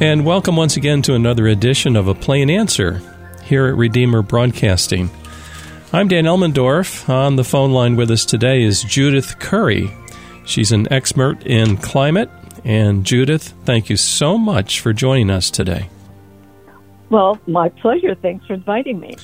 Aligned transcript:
And 0.00 0.24
welcome 0.24 0.56
once 0.56 0.78
again 0.78 1.02
to 1.02 1.14
another 1.14 1.46
edition 1.46 1.94
of 1.94 2.08
A 2.08 2.14
Plain 2.14 2.48
Answer 2.48 3.02
here 3.44 3.66
at 3.66 3.76
Redeemer 3.76 4.22
Broadcasting. 4.22 5.10
I'm 5.92 6.08
Dan 6.08 6.24
Elmendorf. 6.24 7.06
On 7.06 7.36
the 7.36 7.44
phone 7.44 7.72
line 7.72 7.96
with 7.96 8.10
us 8.10 8.24
today 8.24 8.62
is 8.62 8.82
Judith 8.82 9.38
Curry. 9.38 9.90
She's 10.46 10.72
an 10.72 10.90
expert 10.90 11.46
in 11.46 11.76
climate. 11.76 12.30
And 12.64 13.04
Judith, 13.04 13.52
thank 13.66 13.90
you 13.90 13.98
so 13.98 14.38
much 14.38 14.80
for 14.80 14.94
joining 14.94 15.28
us 15.28 15.50
today. 15.50 15.90
Well, 17.10 17.38
my 17.46 17.68
pleasure. 17.68 18.14
Thanks 18.14 18.46
for 18.46 18.54
inviting 18.54 19.00
me. 19.00 19.16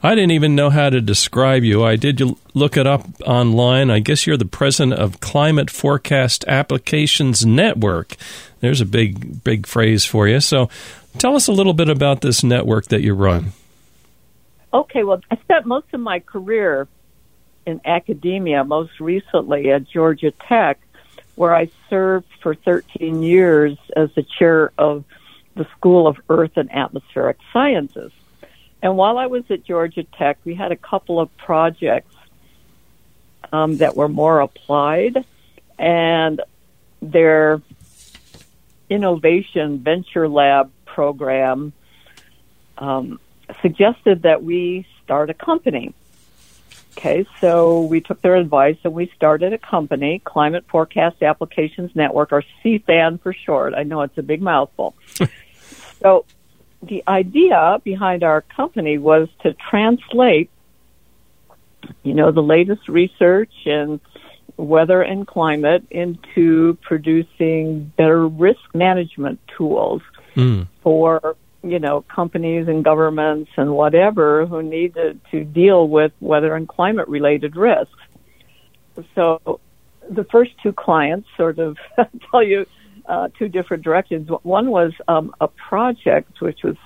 I 0.00 0.14
didn't 0.14 0.30
even 0.30 0.54
know 0.54 0.70
how 0.70 0.90
to 0.90 1.00
describe 1.00 1.64
you. 1.64 1.84
I 1.84 1.96
did 1.96 2.22
look 2.54 2.76
it 2.76 2.86
up 2.86 3.04
online. 3.26 3.90
I 3.90 3.98
guess 3.98 4.26
you're 4.26 4.36
the 4.36 4.44
president 4.44 5.00
of 5.00 5.18
Climate 5.18 5.70
Forecast 5.70 6.44
Applications 6.46 7.44
Network. 7.44 8.14
There's 8.60 8.80
a 8.80 8.86
big, 8.86 9.42
big 9.42 9.66
phrase 9.66 10.04
for 10.04 10.28
you. 10.28 10.38
So 10.38 10.70
tell 11.18 11.34
us 11.34 11.48
a 11.48 11.52
little 11.52 11.74
bit 11.74 11.88
about 11.88 12.20
this 12.20 12.44
network 12.44 12.86
that 12.86 13.00
you 13.02 13.14
run. 13.14 13.52
Okay, 14.72 15.02
well, 15.02 15.20
I 15.32 15.36
spent 15.38 15.66
most 15.66 15.86
of 15.92 16.00
my 16.00 16.20
career 16.20 16.86
in 17.66 17.80
academia, 17.84 18.62
most 18.62 19.00
recently 19.00 19.72
at 19.72 19.88
Georgia 19.88 20.30
Tech, 20.30 20.78
where 21.34 21.54
I 21.54 21.70
served 21.90 22.28
for 22.40 22.54
13 22.54 23.22
years 23.22 23.76
as 23.96 24.10
the 24.14 24.22
chair 24.22 24.70
of 24.78 25.04
the 25.56 25.66
School 25.76 26.06
of 26.06 26.18
Earth 26.28 26.56
and 26.56 26.72
Atmospheric 26.72 27.38
Sciences. 27.52 28.12
And 28.82 28.96
while 28.96 29.18
I 29.18 29.26
was 29.26 29.44
at 29.50 29.64
Georgia 29.64 30.04
Tech, 30.04 30.38
we 30.44 30.54
had 30.54 30.72
a 30.72 30.76
couple 30.76 31.20
of 31.20 31.36
projects 31.36 32.14
um, 33.52 33.78
that 33.78 33.96
were 33.96 34.08
more 34.08 34.40
applied, 34.40 35.24
and 35.78 36.40
their 37.00 37.60
innovation 38.90 39.78
venture 39.78 40.28
lab 40.28 40.70
program 40.84 41.72
um, 42.78 43.20
suggested 43.62 44.22
that 44.22 44.42
we 44.42 44.86
start 45.04 45.30
a 45.30 45.34
company. 45.34 45.94
Okay, 46.96 47.26
so 47.40 47.82
we 47.82 48.00
took 48.00 48.20
their 48.22 48.34
advice 48.34 48.76
and 48.82 48.92
we 48.92 49.10
started 49.14 49.52
a 49.52 49.58
company, 49.58 50.20
Climate 50.24 50.64
Forecast 50.68 51.22
Applications 51.22 51.94
Network, 51.94 52.32
or 52.32 52.42
CFAN 52.64 53.20
for 53.20 53.32
short. 53.32 53.74
I 53.74 53.84
know 53.84 54.02
it's 54.02 54.18
a 54.18 54.22
big 54.22 54.42
mouthful. 54.42 54.96
so 56.02 56.24
the 56.82 57.02
idea 57.08 57.80
behind 57.82 58.22
our 58.22 58.42
company 58.42 58.98
was 58.98 59.28
to 59.42 59.54
translate, 59.54 60.50
you 62.02 62.14
know, 62.14 62.30
the 62.30 62.42
latest 62.42 62.88
research 62.88 63.52
in 63.64 64.00
weather 64.56 65.02
and 65.02 65.26
climate 65.26 65.84
into 65.90 66.76
producing 66.82 67.92
better 67.96 68.26
risk 68.26 68.60
management 68.74 69.40
tools 69.56 70.02
mm. 70.34 70.66
for 70.82 71.36
you 71.62 71.78
know 71.78 72.02
companies 72.02 72.68
and 72.68 72.84
governments 72.84 73.50
and 73.56 73.72
whatever 73.72 74.46
who 74.46 74.62
need 74.62 74.94
to, 74.94 75.16
to 75.30 75.44
deal 75.44 75.88
with 75.88 76.12
weather 76.20 76.54
and 76.54 76.68
climate 76.68 77.08
related 77.08 77.56
risks. 77.56 77.92
So 79.14 79.60
the 80.10 80.24
first 80.24 80.52
two 80.62 80.72
clients 80.72 81.28
sort 81.36 81.58
of 81.58 81.76
tell 82.30 82.42
you 82.42 82.66
uh, 83.08 83.28
two 83.38 83.48
different 83.48 83.82
directions. 83.82 84.28
One 84.42 84.70
was 84.70 84.92
um, 85.08 85.34
a 85.40 85.48
project 85.48 86.40
which 86.40 86.62
was, 86.62 86.76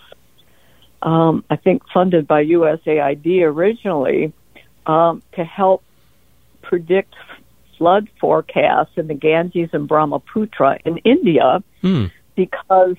um, 1.03 1.45
I 1.51 1.57
think, 1.57 1.83
funded 1.93 2.27
by 2.27 2.45
USAID 2.45 3.43
originally 3.43 4.33
um, 4.87 5.23
to 5.33 5.45
help 5.45 5.83
predict 6.63 7.15
flood 7.77 8.09
forecasts 8.21 8.93
in 8.97 9.09
the 9.09 9.15
Ganges 9.15 9.71
and 9.73 9.89
Brahmaputra 9.89 10.79
in 10.85 10.99
India 10.99 11.63
mm. 11.83 12.11
because, 12.37 12.97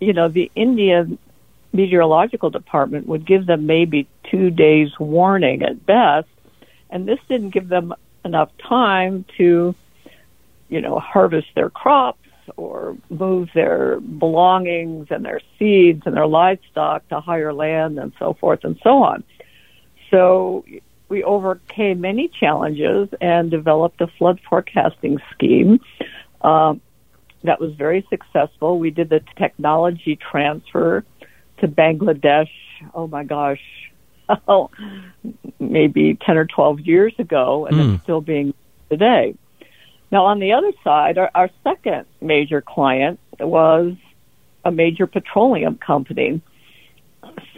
you 0.00 0.12
know, 0.12 0.28
the 0.28 0.50
Indian 0.54 1.18
meteorological 1.72 2.50
department 2.50 3.08
would 3.08 3.26
give 3.26 3.46
them 3.46 3.66
maybe 3.66 4.06
two 4.30 4.50
days 4.50 4.90
warning 5.00 5.64
at 5.64 5.84
best, 5.84 6.28
and 6.88 7.08
this 7.08 7.18
didn't 7.28 7.50
give 7.50 7.68
them 7.68 7.92
enough 8.24 8.50
time 8.58 9.24
to, 9.36 9.74
you 10.68 10.80
know, 10.80 11.00
harvest 11.00 11.48
their 11.56 11.68
crops 11.68 12.23
or 12.56 12.96
move 13.10 13.48
their 13.54 14.00
belongings 14.00 15.08
and 15.10 15.24
their 15.24 15.40
seeds 15.58 16.02
and 16.06 16.16
their 16.16 16.26
livestock 16.26 17.06
to 17.08 17.20
higher 17.20 17.52
land 17.52 17.98
and 17.98 18.12
so 18.18 18.34
forth 18.34 18.60
and 18.64 18.78
so 18.82 19.02
on. 19.02 19.24
So 20.10 20.64
we 21.08 21.22
overcame 21.22 22.00
many 22.00 22.28
challenges 22.28 23.08
and 23.20 23.50
developed 23.50 24.00
a 24.00 24.06
flood 24.18 24.40
forecasting 24.48 25.18
scheme 25.32 25.80
uh, 26.40 26.74
that 27.42 27.60
was 27.60 27.74
very 27.74 28.06
successful. 28.10 28.78
We 28.78 28.90
did 28.90 29.10
the 29.10 29.20
technology 29.36 30.16
transfer 30.16 31.04
to 31.58 31.68
Bangladesh. 31.68 32.50
Oh 32.94 33.06
my 33.06 33.24
gosh, 33.24 33.60
maybe 35.58 36.18
10 36.26 36.36
or 36.36 36.46
12 36.46 36.80
years 36.80 37.14
ago, 37.18 37.66
and 37.66 37.76
mm. 37.76 37.94
it's 37.94 38.02
still 38.02 38.20
being 38.20 38.54
today. 38.90 39.34
Now, 40.14 40.26
on 40.26 40.38
the 40.38 40.52
other 40.52 40.70
side, 40.84 41.18
our, 41.18 41.28
our 41.34 41.50
second 41.64 42.06
major 42.20 42.62
client 42.62 43.18
was 43.40 43.94
a 44.64 44.70
major 44.70 45.08
petroleum 45.08 45.76
company. 45.76 46.40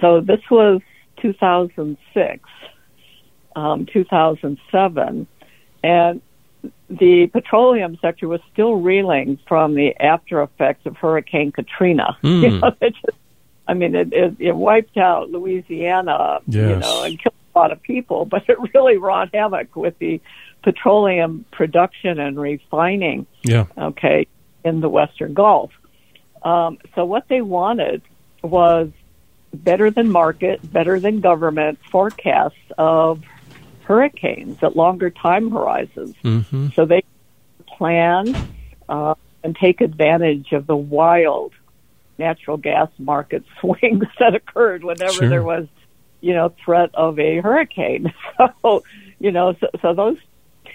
So 0.01 0.23
this 0.23 0.41
was 0.51 0.81
2006, 1.21 2.49
um, 3.57 3.85
2007, 3.85 5.27
and 5.85 6.23
the 6.89 7.27
petroleum 7.27 7.99
sector 8.01 8.27
was 8.27 8.41
still 8.55 8.77
reeling 8.77 9.39
from 9.47 9.75
the 9.75 9.95
after 10.01 10.43
effects 10.43 10.87
of 10.87 10.97
Hurricane 10.97 11.53
Katrina. 11.53 12.17
Mm. 12.23 12.41
You 12.43 12.59
know, 12.59 12.75
it 12.81 12.95
just, 12.95 13.19
I 13.69 13.75
mean, 13.75 13.95
it, 13.95 14.15
it, 14.15 14.37
it 14.39 14.57
wiped 14.57 14.97
out 14.97 15.29
Louisiana, 15.31 16.41
yes. 16.47 16.71
you 16.71 16.77
know, 16.77 17.03
and 17.05 17.23
killed 17.23 17.35
a 17.55 17.59
lot 17.59 17.71
of 17.71 17.83
people, 17.83 18.25
but 18.25 18.45
it 18.49 18.57
really 18.73 18.97
wrought 18.97 19.35
havoc 19.35 19.77
with 19.77 19.99
the 19.99 20.23
petroleum 20.67 21.45
production 21.53 22.19
and 22.19 22.41
refining. 22.41 23.25
Yeah. 23.45 23.67
Okay, 23.79 24.27
in 24.65 24.81
the 24.81 24.89
Western 24.89 25.33
Gulf. 25.33 25.71
Um, 26.43 26.79
so 26.97 27.05
what 27.05 27.29
they 27.29 27.41
wanted 27.41 28.03
was 28.43 28.91
better 29.55 29.93
than 29.93 30.11
market, 30.11 30.61
better 30.73 30.99
than 30.99 31.21
government 31.21 31.79
forecasts 31.89 32.57
of 32.77 33.23
hurricanes 33.85 34.59
at 34.61 34.75
longer 34.75 35.09
time 35.09 35.53
horizons. 35.53 36.17
Mm-hmm. 36.25 36.71
So 36.75 36.85
they 36.85 37.05
plan 37.69 38.35
uh, 38.89 39.15
and 39.45 39.55
take 39.55 39.81
advantage 39.81 40.51
of 40.51 40.67
the 40.67 40.77
wild 40.77 41.53
natural 42.19 42.57
gas 42.57 42.89
market 42.99 43.45
swings 43.61 44.05
that 44.19 44.35
occurred 44.35 44.83
whenever 44.83 45.13
sure. 45.13 45.29
there 45.29 45.45
was, 45.45 45.69
you 46.21 46.35
know, 46.35 46.53
threat 46.65 46.91
of 46.95 47.21
a 47.21 47.41
hurricane. 47.41 48.13
So, 48.63 48.83
you 49.19 49.33
know, 49.33 49.55
so, 49.59 49.69
so 49.81 49.95
those 49.95 50.19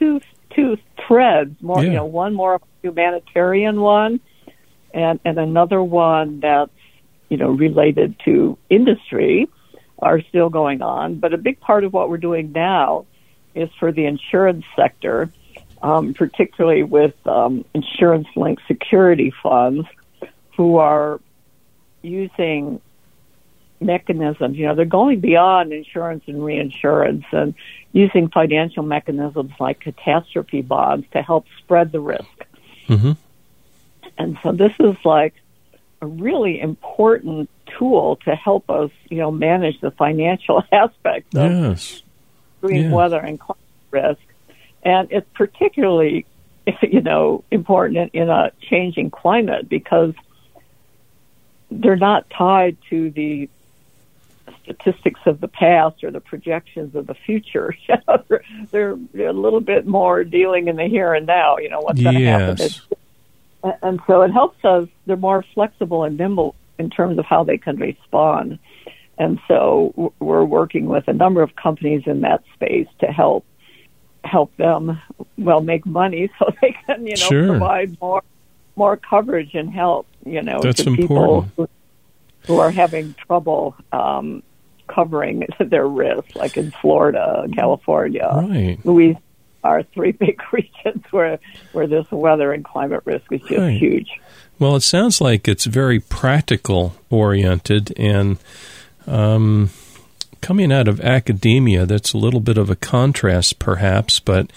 two 0.02 0.22
two 0.56 0.78
threads. 1.08 1.56
More, 1.62 1.84
yeah. 1.84 1.90
you 1.90 1.96
know, 1.96 2.06
one 2.06 2.34
more 2.34 2.60
humanitarian 2.82 3.80
one, 3.80 4.20
and 4.94 5.20
and 5.24 5.38
another 5.38 5.82
one 5.82 6.40
that's 6.40 6.72
you 7.30 7.38
know 7.38 7.52
related 7.52 8.16
to 8.26 8.58
industry 8.70 9.48
are 10.00 10.22
still 10.22 10.50
going 10.50 10.82
on. 10.82 11.20
But 11.20 11.34
a 11.34 11.38
big 11.38 11.60
part 11.60 11.84
of 11.84 11.94
what 11.94 12.10
we're 12.10 12.18
doing 12.18 12.52
now 12.52 13.06
is 13.54 13.70
for 13.80 13.92
the 13.92 14.06
insurance 14.06 14.66
sector, 14.76 15.32
um, 15.84 16.14
particularly 16.16 16.84
with 16.84 17.14
um, 17.28 17.66
insurance-linked 17.76 18.64
security 18.68 19.32
funds, 19.44 19.88
who 20.58 20.78
are 20.78 21.20
using 22.02 22.82
mechanisms. 23.82 24.58
You 24.58 24.68
know, 24.68 24.76
they're 24.76 24.86
going 24.86 25.20
beyond 25.20 25.74
insurance 25.74 26.24
and 26.28 26.44
reinsurance 26.44 27.26
and 27.32 27.54
using 27.92 28.30
financial 28.30 28.84
mechanisms 28.84 29.52
like 29.60 29.80
catastrophe 29.80 30.62
bonds 30.62 31.08
to 31.14 31.22
help 31.22 31.46
spread 31.60 31.92
the 31.92 32.00
risk. 32.00 32.46
Mm-hmm. 32.88 33.12
And 34.18 34.38
so 34.44 34.52
this 34.52 34.74
is 34.80 34.96
like 35.04 35.34
a 36.02 36.06
really 36.06 36.60
important 36.60 37.50
tool 37.78 38.18
to 38.26 38.36
help 38.36 38.70
us, 38.70 38.92
you 39.10 39.18
know, 39.18 39.32
manage 39.32 39.80
the 39.82 39.92
financial 39.92 40.64
aspects 40.72 41.36
of 41.36 41.52
yes. 41.52 42.04
extreme 42.62 42.90
yeah. 42.90 42.96
weather 42.96 43.20
and 43.20 43.40
climate 43.40 43.62
risk. 43.92 44.22
And 44.84 45.12
it's 45.12 45.28
particularly, 45.34 46.26
you 46.82 47.02
know, 47.02 47.44
important 47.52 48.14
in 48.14 48.30
a 48.30 48.52
changing 48.62 49.12
climate 49.12 49.70
because 49.70 50.14
they're 51.70 51.96
not 51.96 52.30
tied 52.30 52.78
to 52.90 53.10
the 53.12 53.50
statistics 54.64 55.20
of 55.26 55.42
the 55.42 55.48
past 55.48 56.04
or 56.04 56.12
the 56.12 56.20
projections 56.20 56.96
of 56.96 57.08
the 57.08 57.14
future. 57.14 57.76
they're, 58.28 58.44
they're, 58.72 58.98
they're 59.14 59.30
a 59.30 59.34
little 59.34 59.62
bit 59.62 59.86
more 59.86 60.24
dealing 60.24 60.68
in 60.68 60.76
the 60.76 60.86
here 60.86 61.14
and 61.14 61.26
now. 61.26 61.58
You 61.58 61.70
know 61.70 61.82
what's 61.82 62.02
going 62.02 62.16
to 62.16 62.22
yes. 62.22 62.80
happen. 63.64 63.78
And 63.84 64.00
so 64.08 64.22
it 64.24 64.32
helps 64.32 64.64
us. 64.66 64.88
They're 65.06 65.18
more 65.18 65.46
flexible 65.54 66.04
and 66.04 66.18
nimble 66.18 66.56
in 66.80 66.90
terms 66.90 67.20
of 67.20 67.26
how 67.26 67.44
they 67.44 67.58
can 67.58 67.78
respond. 67.78 68.58
And 69.18 69.40
so 69.48 70.14
we're 70.20 70.44
working 70.44 70.88
with 70.88 71.08
a 71.08 71.14
number 71.14 71.44
of 71.44 71.56
companies 71.56 72.04
in 72.08 72.22
that 72.22 72.44
space 72.54 72.88
to 73.00 73.08
help 73.08 73.46
help 74.24 74.56
them 74.58 75.02
well 75.38 75.62
make 75.62 75.84
money 75.84 76.30
so 76.40 76.46
they 76.62 76.76
can 76.86 77.08
you 77.08 77.16
know 77.16 77.28
sure. 77.28 77.48
provide 77.48 78.00
more 78.00 78.22
more 78.76 78.96
coverage 78.96 79.56
and 79.56 79.74
help 79.74 80.06
you 80.26 80.42
know, 80.42 80.62
That's 80.62 80.84
to 80.84 80.96
people 80.96 81.46
important. 81.46 81.70
Who, 82.48 82.60
are 82.60 82.72
having 82.72 83.16
trouble 83.28 83.76
um, 83.92 84.44
covering 84.94 85.46
their 85.60 85.88
risk, 85.88 86.36
like 86.36 86.58
in 86.58 86.72
Florida, 86.82 87.46
California, 87.56 88.30
Right. 88.34 88.78
Louisiana, 88.84 89.22
are 89.64 89.84
three 89.94 90.12
big 90.20 90.40
regions 90.52 91.04
where 91.12 91.40
where 91.72 91.88
this 91.88 92.06
weather 92.12 92.52
and 92.52 92.66
climate 92.66 93.02
risk 93.06 93.32
is 93.32 93.40
just 93.42 93.60
Right. 93.60 93.78
huge. 93.80 94.10
Well, 94.60 94.76
it 94.76 94.82
sounds 94.82 95.22
like 95.22 95.48
it's 95.48 95.66
very 95.66 96.00
practical 96.00 96.96
oriented 97.10 97.94
and 97.98 98.38
um, 99.08 99.70
coming 100.42 100.72
out 100.72 100.88
of 100.88 101.00
academia, 101.00 101.86
that's 101.86 102.14
a 102.14 102.18
little 102.18 102.40
bit 102.40 102.58
of 102.58 102.70
a 102.70 102.76
contrast, 102.76 103.60
perhaps, 103.60 104.20
but 104.20 104.52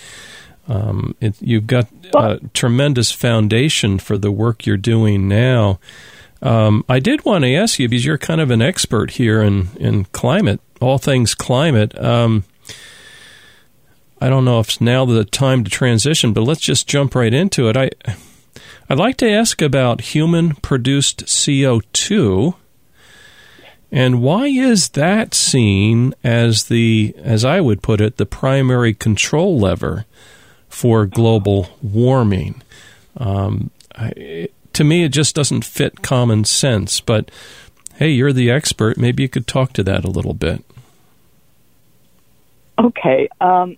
um, 0.66 1.14
it, 1.20 1.37
you've 1.40 1.66
got 1.66 1.88
a 2.14 2.40
tremendous 2.54 3.12
foundation 3.12 3.98
for 3.98 4.16
the 4.19 4.30
work 4.32 4.66
you're 4.66 4.76
doing 4.76 5.28
now. 5.28 5.78
Um, 6.44 6.85
I 6.88 7.00
did 7.00 7.25
want 7.25 7.44
to 7.44 7.55
ask 7.55 7.79
you 7.79 7.88
because 7.88 8.05
you're 8.05 8.19
kind 8.19 8.41
of 8.41 8.50
an 8.50 8.62
expert 8.62 9.12
here 9.12 9.43
in, 9.43 9.69
in 9.76 10.05
climate, 10.06 10.61
all 10.81 10.99
things 10.99 11.35
climate. 11.35 11.99
Um, 11.99 12.44
I 14.20 14.29
don't 14.29 14.44
know 14.44 14.61
if 14.61 14.69
it's 14.69 14.81
now 14.81 15.05
the 15.05 15.25
time 15.25 15.64
to 15.64 15.70
transition, 15.70 16.32
but 16.32 16.43
let's 16.43 16.61
just 16.61 16.87
jump 16.87 17.14
right 17.14 17.35
into 17.35 17.69
it. 17.69 17.76
I 17.76 17.91
I'd 18.88 18.99
like 18.99 19.17
to 19.17 19.31
ask 19.31 19.62
about 19.62 20.02
human 20.02 20.55
produced 20.56 21.25
CO2 21.25 22.55
and 23.94 24.20
why 24.20 24.47
is 24.49 24.88
that 24.90 25.35
seen 25.35 26.14
as 26.25 26.64
the 26.64 27.14
as 27.17 27.44
I 27.44 27.61
would 27.61 27.81
put 27.81 28.00
it 28.00 28.17
the 28.17 28.26
primary 28.26 28.93
control 28.93 29.56
lever 29.56 30.05
for 30.69 31.06
global 31.06 31.69
warming? 31.81 32.61
Um, 33.17 33.70
I, 33.94 34.49
to 34.75 34.85
me, 34.85 35.05
it 35.05 35.11
just 35.11 35.35
doesn't 35.35 35.65
fit 35.65 36.03
common 36.03 36.44
sense. 36.44 37.00
But 37.00 37.31
hey, 37.97 38.11
you're 38.11 38.32
the 38.32 38.50
expert. 38.50 38.99
Maybe 38.99 39.23
you 39.23 39.29
could 39.29 39.47
talk 39.47 39.73
to 39.75 39.82
that 39.85 40.05
a 40.05 40.11
little 40.11 40.35
bit. 40.35 40.65
Okay. 42.79 43.29
Um, 43.41 43.76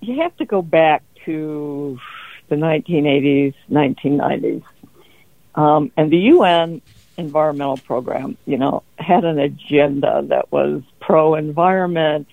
you 0.00 0.20
have 0.22 0.36
to 0.36 0.44
go 0.44 0.62
back 0.62 1.02
to 1.24 1.98
the 2.48 2.56
1980s, 2.56 3.54
1990s. 3.70 4.62
Um, 5.54 5.90
and 5.96 6.10
the 6.10 6.18
UN 6.18 6.80
environmental 7.16 7.76
program, 7.78 8.36
you 8.46 8.56
know, 8.56 8.82
had 8.98 9.24
an 9.24 9.38
agenda 9.38 10.22
that 10.28 10.50
was 10.52 10.82
pro 11.00 11.34
environment, 11.34 12.28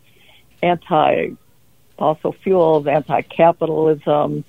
anti 0.62 1.32
fossil 1.98 2.34
fuels, 2.34 2.88
anti 2.88 3.22
capitalism. 3.22 4.44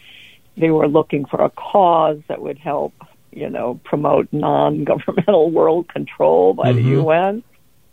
They 0.59 0.71
were 0.71 0.89
looking 0.89 1.25
for 1.25 1.41
a 1.43 1.51
cause 1.51 2.19
that 2.29 2.43
would 2.43 2.59
help, 2.59 2.93
you 3.33 3.49
know, 3.49 3.81
promote 3.85 4.29
non 4.33 4.85
governmental 4.85 5.51
world 5.59 5.89
control 5.89 6.55
by 6.55 6.73
the 6.73 6.81
Mhm. 6.83 7.05
UN. 7.05 7.43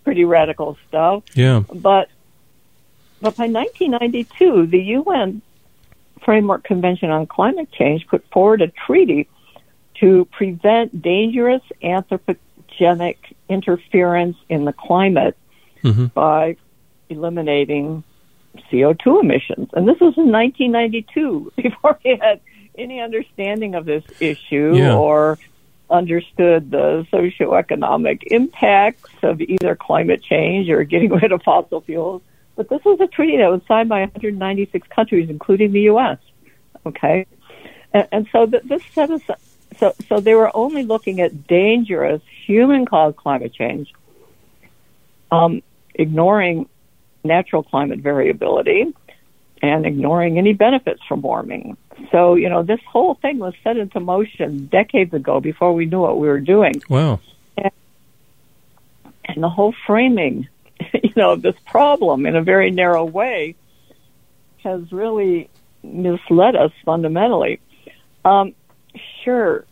Pretty 0.04 0.26
radical 0.26 0.78
stuff. 0.88 1.24
Yeah. 1.34 1.64
But 1.74 2.10
but 3.22 3.36
by 3.38 3.48
1992, 3.48 4.68
the 4.68 4.82
UN 5.00 5.42
Framework 6.24 6.64
Convention 6.64 7.10
on 7.12 7.26
Climate 7.28 7.72
Change 7.72 8.06
put 8.08 8.24
forward 8.32 8.62
a 8.62 8.68
treaty 8.68 9.28
to 10.02 10.26
prevent 10.32 11.02
dangerous 11.02 11.62
anthropogenic 11.84 13.18
interference 13.50 14.38
in 14.50 14.66
the 14.66 14.74
climate 14.74 15.38
hmm 15.82 16.06
by 16.08 16.56
eliminating 17.10 18.04
CO2 18.72 19.22
emissions. 19.22 19.70
And 19.74 19.88
this 19.88 20.00
was 20.00 20.18
in 20.18 20.32
1992, 20.32 21.52
before 21.62 22.00
we 22.04 22.18
had 22.22 22.40
any 22.78 23.00
understanding 23.02 23.76
of 23.76 23.86
this 23.86 24.04
issue 24.20 24.76
Yeah. 24.76 24.96
or 24.96 25.38
understood 25.90 26.72
the 26.72 27.06
socioeconomic 27.12 28.24
impacts 28.28 29.12
of 29.22 29.40
either 29.42 29.76
climate 29.76 30.24
change 30.24 30.70
or 30.70 30.84
getting 30.84 31.10
rid 31.22 31.32
of 31.32 31.42
fossil 31.44 31.82
fuels. 31.82 32.22
But 32.56 32.70
this 32.70 32.84
was 32.86 33.00
a 33.02 33.08
treaty 33.08 33.38
that 33.38 33.52
was 33.52 33.62
signed 33.68 33.90
by 33.90 34.00
196 34.02 34.88
countries, 34.88 35.30
including 35.30 35.74
the 35.74 35.82
U.S. 35.82 36.18
Okay, 36.86 37.26
and, 37.94 38.08
and 38.12 38.28
so 38.32 38.46
th- 38.46 38.64
this 38.64 38.82
set 38.94 39.12
us. 39.12 39.22
So, 39.78 39.94
so 40.08 40.20
they 40.22 40.36
were 40.36 40.56
only 40.56 40.84
looking 40.84 41.20
at 41.20 41.48
dangerous 41.48 42.22
human-caused 42.46 43.18
climate 43.18 43.54
change, 43.54 43.94
um, 45.32 45.62
ignoring 45.94 46.70
natural 47.26 47.62
climate 47.64 48.00
variability, 48.00 48.94
and 49.62 49.86
ignoring 49.86 50.38
any 50.38 50.54
benefits 50.54 51.02
from 51.08 51.22
warming. 51.22 51.78
So, 52.12 52.36
you 52.36 52.50
know, 52.50 52.62
this 52.64 52.82
whole 52.88 53.16
thing 53.16 53.40
was 53.40 53.54
set 53.64 53.78
into 53.78 54.00
motion 54.00 54.68
decades 54.68 55.14
ago 55.14 55.40
before 55.40 55.74
we 55.74 55.86
knew 55.86 56.02
what 56.02 56.20
we 56.20 56.28
were 56.28 56.42
doing 56.42 56.82
Wow. 56.90 57.20
and 59.28 59.44
the 59.44 59.50
whole 59.50 59.74
framing, 59.88 60.48
you 60.94 61.14
know, 61.16 61.32
of 61.32 61.42
this 61.42 61.56
problem 61.66 62.26
in 62.26 62.36
a 62.36 62.44
very 62.44 62.72
narrow 62.72 63.06
way 63.06 63.56
has 64.64 64.92
really 64.92 65.50
misled 65.84 66.56
us 66.56 66.72
fundamentally. 66.84 67.60
Um, 68.24 68.54
sure, 69.24 69.66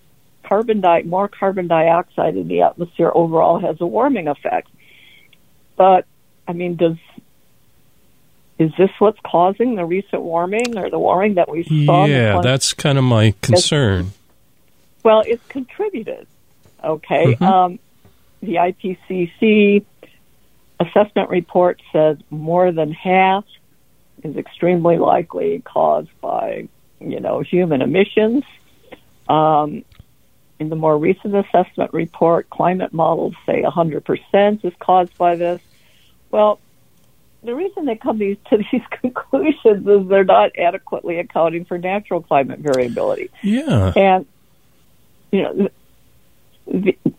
carbon 0.44 0.82
di- 0.82 1.04
more 1.04 1.28
carbon 1.28 1.68
dioxide 1.68 2.36
in 2.38 2.48
the 2.48 2.62
atmosphere 2.62 3.12
overall 3.14 3.60
has 3.60 3.78
a 3.82 3.86
warming 3.88 4.28
effect, 4.28 4.70
but 5.76 6.06
I 6.48 6.54
mean, 6.54 6.76
does 6.76 6.98
is 8.60 8.72
this 8.78 8.90
what's 9.00 9.20
causing 9.26 9.76
the 9.76 9.86
recent 9.86 10.22
warming 10.22 10.78
or 10.78 10.90
the 10.90 11.00
warming 11.00 11.36
that 11.36 11.50
we 11.50 11.64
saw? 11.64 12.06
in 12.06 12.12
the 12.12 12.16
Yeah, 12.18 12.42
that's 12.42 12.74
kind 12.74 12.98
of 12.98 13.04
my 13.04 13.34
concern. 13.42 14.12
Well, 15.04 15.24
it's 15.26 15.46
contributed. 15.48 16.28
Okay. 16.84 17.36
Mhm. 17.36 17.42
Um, 17.42 17.80
the 18.42 18.56
IPCC 18.60 19.84
assessment 20.80 21.30
report 21.30 21.82
says 21.92 22.18
more 22.30 22.72
than 22.72 22.92
half 22.92 23.46
is 24.24 24.38
extremely 24.38 24.98
likely 24.98 25.62
caused 25.66 26.10
by, 26.22 26.68
you 27.00 27.20
know, 27.20 27.42
human 27.42 27.82
emissions. 27.82 28.44
Um, 29.28 29.84
in 30.60 30.70
the 30.70 30.76
more 30.76 30.98
recent 30.98 31.36
assessment 31.36 31.94
report, 31.94 32.50
climate 32.50 32.94
models 32.94 33.34
say 33.46 33.64
100% 33.64 34.64
is 34.64 34.74
caused 34.80 35.18
by 35.18 35.36
this. 35.36 35.62
Well, 36.32 36.60
the 37.44 37.56
reason 37.56 37.86
they 37.86 37.96
come 37.96 38.20
these, 38.20 38.38
to 38.50 38.58
these 38.72 38.82
conclusions 39.02 39.88
is 39.88 40.08
they're 40.08 40.24
not 40.24 40.52
adequately 40.58 41.20
accounting 41.20 41.66
for 41.66 41.78
natural 41.78 42.22
climate 42.22 42.60
variability. 42.60 43.30
Yeah. 43.42 43.94
And 43.96 44.26
you 45.32 45.42
know, 45.42 45.70
the, 46.68 46.98
the 47.04 47.14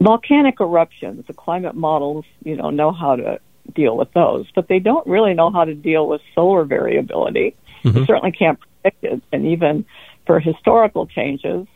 volcanic 0.00 0.60
eruptions, 0.60 1.26
the 1.26 1.32
climate 1.32 1.76
models, 1.76 2.24
you 2.42 2.56
know, 2.56 2.70
know 2.70 2.92
how 2.92 3.16
to 3.16 3.38
deal 3.74 3.96
with 3.96 4.12
those, 4.12 4.46
but 4.54 4.68
they 4.68 4.78
don't 4.80 5.06
really 5.06 5.34
know 5.34 5.50
how 5.50 5.64
to 5.64 5.74
deal 5.74 6.06
with 6.06 6.20
solar 6.34 6.64
variability. 6.64 7.54
They 7.82 7.90
Mhm. 7.90 8.06
certainly 8.06 8.32
can't 8.32 8.58
predict 8.58 9.04
it, 9.04 9.22
and 9.32 9.46
even 9.46 9.84
for 10.26 10.40
historical 10.40 11.06
changes, 11.06 11.66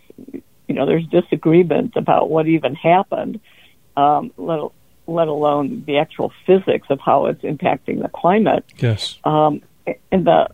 you 0.66 0.74
know, 0.74 0.86
there's 0.86 1.06
disagreement 1.06 1.94
about 1.96 2.30
what 2.30 2.46
even 2.46 2.74
happened, 2.74 3.40
um, 3.96 4.32
let 4.36 4.60
let 5.08 5.26
alone 5.26 5.82
the 5.86 5.98
actual 5.98 6.32
physics 6.46 6.86
of 6.90 7.00
how 7.00 7.26
it's 7.26 7.42
impacting 7.42 8.02
the 8.02 8.10
climate 8.10 8.64
Yes. 8.78 9.18
um, 9.24 9.62
in 10.12 10.24
the 10.24 10.48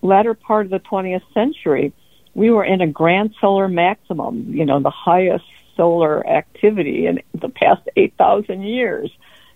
latter 0.00 0.32
part 0.32 0.64
of 0.64 0.70
the 0.70 0.80
20th 0.80 1.22
century, 1.34 1.92
we 2.34 2.50
were 2.50 2.64
in 2.64 2.80
a 2.80 2.86
grand 2.86 3.34
solar 3.40 3.68
maximum, 3.68 4.46
you 4.54 4.64
know, 4.64 4.80
the 4.80 4.90
highest 4.90 5.44
solar 5.76 6.26
activity 6.26 7.06
in 7.06 7.20
the 7.34 7.48
past 7.50 7.82
8,000 7.94 8.62
years, 8.62 9.10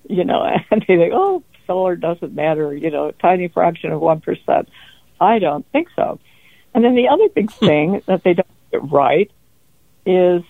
you 0.09 0.25
know, 0.25 0.42
and 0.71 0.85
they 0.87 0.97
think, 0.97 1.12
oh, 1.14 1.42
solar 1.66 1.97
doesn't 1.97 2.35
matter, 2.35 2.75
you 2.76 2.90
know, 2.90 3.07
a 3.09 3.12
tiny 3.12 3.49
fraction 3.49 3.92
of 3.92 4.00
1%. 4.00 4.66
I 5.21 5.38
don't 5.38 5.66
think 5.73 5.88
so. 5.97 6.19
And 6.75 6.85
then 6.85 6.95
the 6.95 7.09
other 7.09 7.28
big 7.31 7.50
thing 7.50 8.02
that 8.07 8.25
they 8.25 8.35
don't 8.35 8.47
get 8.71 8.90
right 8.90 9.31
is 10.04 10.42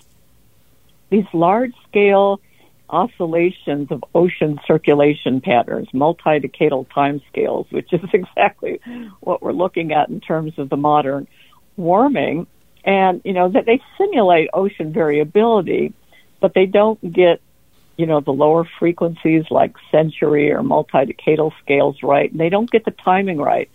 these 1.10 1.26
large 1.32 1.74
scale 1.88 2.40
oscillations 2.92 3.90
of 3.90 4.04
ocean 4.14 4.60
circulation 4.66 5.40
patterns, 5.40 5.88
multi-decadal 5.92 6.86
timescales, 6.88 7.70
which 7.72 7.92
is 7.92 8.00
exactly 8.12 8.80
what 9.20 9.42
we're 9.42 9.52
looking 9.52 9.92
at 9.92 10.08
in 10.08 10.20
terms 10.20 10.52
of 10.58 10.68
the 10.68 10.76
modern 10.76 11.26
warming. 11.76 12.46
And, 12.84 13.22
you 13.24 13.32
know, 13.32 13.48
that 13.48 13.64
they 13.64 13.80
simulate 13.96 14.48
ocean 14.52 14.92
variability, 14.92 15.94
but 16.40 16.52
they 16.52 16.66
don't 16.66 17.00
get, 17.12 17.40
you 17.96 18.06
know, 18.06 18.20
the 18.20 18.32
lower 18.32 18.68
frequencies 18.78 19.44
like 19.50 19.76
century 19.90 20.52
or 20.52 20.62
multi-decadal 20.62 21.52
scales 21.62 21.96
right, 22.02 22.30
and 22.30 22.40
they 22.40 22.48
don't 22.48 22.70
get 22.70 22.84
the 22.84 22.90
timing 22.90 23.38
right. 23.38 23.70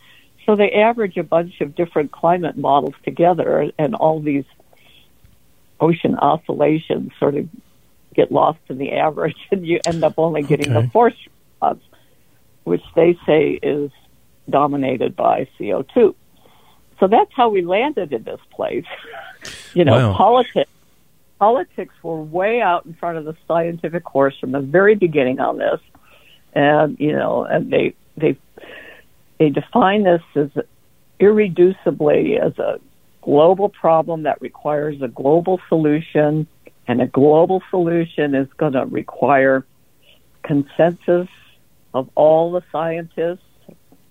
So 0.46 0.56
they 0.56 0.72
average 0.72 1.18
a 1.18 1.24
bunch 1.24 1.62
of 1.62 1.76
different 1.76 2.12
climate 2.12 2.58
models 2.58 2.96
together, 3.04 3.72
and 3.78 3.96
all 3.96 4.22
these 4.22 4.46
ocean 5.80 6.16
oscillations 6.16 7.12
sort 7.20 7.36
of 7.36 7.48
get 8.18 8.32
lost 8.32 8.60
in 8.70 8.78
the 8.78 8.92
average, 8.92 9.38
and 9.52 9.66
you 9.66 9.80
end 9.86 10.04
up 10.04 10.16
only 10.18 10.44
getting 10.44 10.72
Okay. 10.72 10.86
the 10.86 10.92
forced 10.92 11.18
response, 11.62 11.84
which 12.66 12.84
they 12.96 13.18
say 13.26 13.60
is 13.64 13.92
dominated 14.50 15.16
by 15.16 15.48
CO2. 15.58 16.14
So 17.00 17.08
that's 17.08 17.32
how 17.34 17.48
we 17.50 17.62
landed 17.62 18.12
in 18.12 18.24
this 18.24 18.42
place. 18.54 18.86
You 19.74 19.86
know, 19.86 20.10
Wow. 20.10 20.14
politics 20.18 20.72
politics 21.38 21.94
were 22.02 22.20
way 22.20 22.62
out 22.62 22.84
in 22.88 22.96
front 22.96 23.20
of 23.20 23.26
the 23.26 23.36
scientific 23.48 24.04
horse 24.04 24.34
from 24.40 24.52
the 24.54 24.60
very 24.60 24.96
beginning 24.96 25.40
on 25.40 25.60
this, 25.60 25.80
and 26.54 26.98
you 27.00 27.12
know, 27.12 27.44
and 27.44 27.72
they 27.72 27.94
they 28.16 28.36
they 29.38 29.50
define 29.52 30.04
this 30.04 30.24
as 30.36 30.50
irreducibly 31.20 32.40
as 32.40 32.58
a 32.58 32.80
global 33.22 33.70
problem 33.70 34.24
that 34.24 34.42
requires 34.42 35.00
a 35.04 35.08
global 35.08 35.60
solution, 35.70 36.48
and 36.88 37.02
a 37.02 37.08
global 37.08 37.62
solution 37.70 38.34
is 38.34 38.48
going 38.58 38.74
to 38.74 38.86
require 38.86 39.66
consensus 40.44 41.28
of 41.94 42.10
all 42.16 42.52
the 42.52 42.64
scientists, 42.72 43.44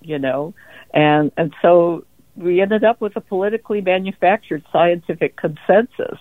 you 0.01 0.19
know, 0.19 0.55
and 0.93 1.33
and 1.37 1.55
so 1.63 2.05
we 2.37 2.61
ended 2.61 2.85
up 2.85 3.01
with 3.01 3.17
a 3.17 3.21
politically 3.21 3.81
manufactured 3.81 4.63
scientific 4.71 5.37
consensus, 5.37 6.19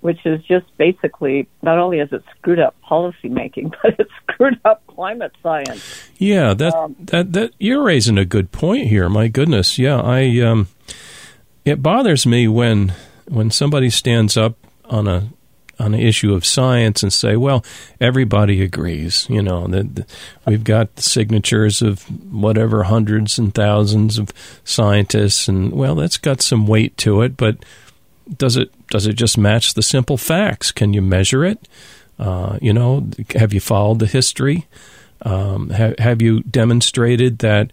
which 0.00 0.18
is 0.26 0.42
just 0.44 0.66
basically 0.76 1.48
not 1.62 1.78
only 1.78 1.98
has 1.98 2.12
it 2.12 2.22
screwed 2.36 2.60
up 2.60 2.78
policy 2.82 3.28
making, 3.28 3.72
but 3.82 3.96
it's 3.98 4.10
screwed 4.22 4.60
up 4.64 4.86
climate 4.86 5.32
science. 5.42 6.10
Yeah, 6.18 6.54
that 6.54 6.74
Um, 6.74 6.96
that 7.00 7.32
that 7.32 7.52
you're 7.58 7.82
raising 7.82 8.18
a 8.18 8.24
good 8.24 8.52
point 8.52 8.88
here. 8.88 9.08
My 9.08 9.28
goodness, 9.28 9.78
yeah, 9.78 10.00
I 10.00 10.40
um, 10.40 10.68
it 11.64 11.82
bothers 11.82 12.26
me 12.26 12.46
when 12.48 12.92
when 13.28 13.50
somebody 13.50 13.90
stands 13.90 14.36
up 14.36 14.56
on 14.84 15.08
a 15.08 15.30
on 15.78 15.94
an 15.94 16.00
issue 16.00 16.34
of 16.34 16.44
science 16.44 17.02
and 17.02 17.12
say, 17.12 17.36
"Well, 17.36 17.64
everybody 18.00 18.62
agrees." 18.62 19.26
You 19.28 19.42
know 19.42 19.66
that 19.68 20.06
we've 20.46 20.64
got 20.64 21.00
signatures 21.00 21.82
of 21.82 22.02
whatever 22.32 22.84
hundreds 22.84 23.38
and 23.38 23.54
thousands 23.54 24.18
of 24.18 24.32
scientists, 24.64 25.48
and 25.48 25.72
well, 25.72 25.94
that's 25.94 26.18
got 26.18 26.42
some 26.42 26.66
weight 26.66 26.96
to 26.98 27.22
it. 27.22 27.36
But 27.36 27.64
does 28.36 28.56
it 28.56 28.70
does 28.88 29.06
it 29.06 29.14
just 29.14 29.38
match 29.38 29.74
the 29.74 29.82
simple 29.82 30.16
facts? 30.16 30.72
Can 30.72 30.92
you 30.92 31.02
measure 31.02 31.44
it? 31.44 31.68
Uh, 32.18 32.58
you 32.62 32.72
know, 32.72 33.08
have 33.34 33.52
you 33.52 33.60
followed 33.60 33.98
the 33.98 34.06
history? 34.06 34.66
Um, 35.22 35.70
ha- 35.70 35.94
have 35.98 36.22
you 36.22 36.42
demonstrated 36.42 37.38
that 37.38 37.70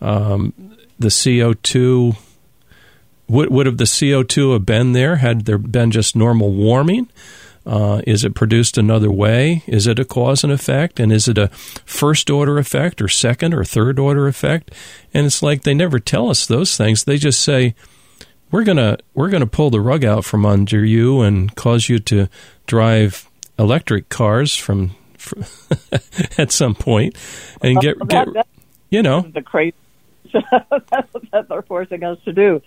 um, 0.00 0.52
the 0.98 1.08
CO2 1.08 2.16
would, 3.28 3.50
would 3.50 3.66
have 3.66 3.78
the 3.78 3.84
CO2 3.84 4.52
have 4.52 4.66
been 4.66 4.92
there 4.92 5.16
had 5.16 5.46
there 5.46 5.58
been 5.58 5.90
just 5.90 6.16
normal 6.16 6.52
warming? 6.52 7.08
Uh, 7.66 8.02
is 8.06 8.24
it 8.24 8.34
produced 8.34 8.76
another 8.76 9.10
way? 9.10 9.62
Is 9.66 9.86
it 9.86 9.98
a 9.98 10.04
cause 10.04 10.44
and 10.44 10.52
effect? 10.52 11.00
And 11.00 11.10
is 11.10 11.28
it 11.28 11.38
a 11.38 11.48
first 11.48 12.28
order 12.28 12.58
effect 12.58 13.00
or 13.00 13.08
second 13.08 13.54
or 13.54 13.64
third 13.64 13.98
order 13.98 14.28
effect? 14.28 14.70
And 15.14 15.24
it's 15.24 15.42
like 15.42 15.62
they 15.62 15.72
never 15.72 15.98
tell 15.98 16.28
us 16.28 16.46
those 16.46 16.76
things. 16.76 17.04
They 17.04 17.16
just 17.16 17.40
say, 17.40 17.74
we're 18.50 18.64
gonna 18.64 18.98
we're 19.14 19.30
gonna 19.30 19.46
pull 19.46 19.70
the 19.70 19.80
rug 19.80 20.04
out 20.04 20.24
from 20.24 20.44
under 20.44 20.84
you 20.84 21.22
and 21.22 21.54
cause 21.56 21.88
you 21.88 21.98
to 22.00 22.28
drive 22.66 23.28
electric 23.58 24.10
cars 24.10 24.54
from, 24.54 24.94
from 25.16 25.44
at 26.38 26.52
some 26.52 26.74
point 26.74 27.16
and 27.62 27.80
get 27.80 27.96
get 28.06 28.28
you 28.90 29.02
know 29.02 29.22
the 29.22 29.42
crazy 29.42 29.74
that's 30.90 31.12
what 31.12 31.48
they're 31.48 31.62
forcing 31.62 32.02
us 32.02 32.18
to 32.24 32.32
do. 32.32 32.60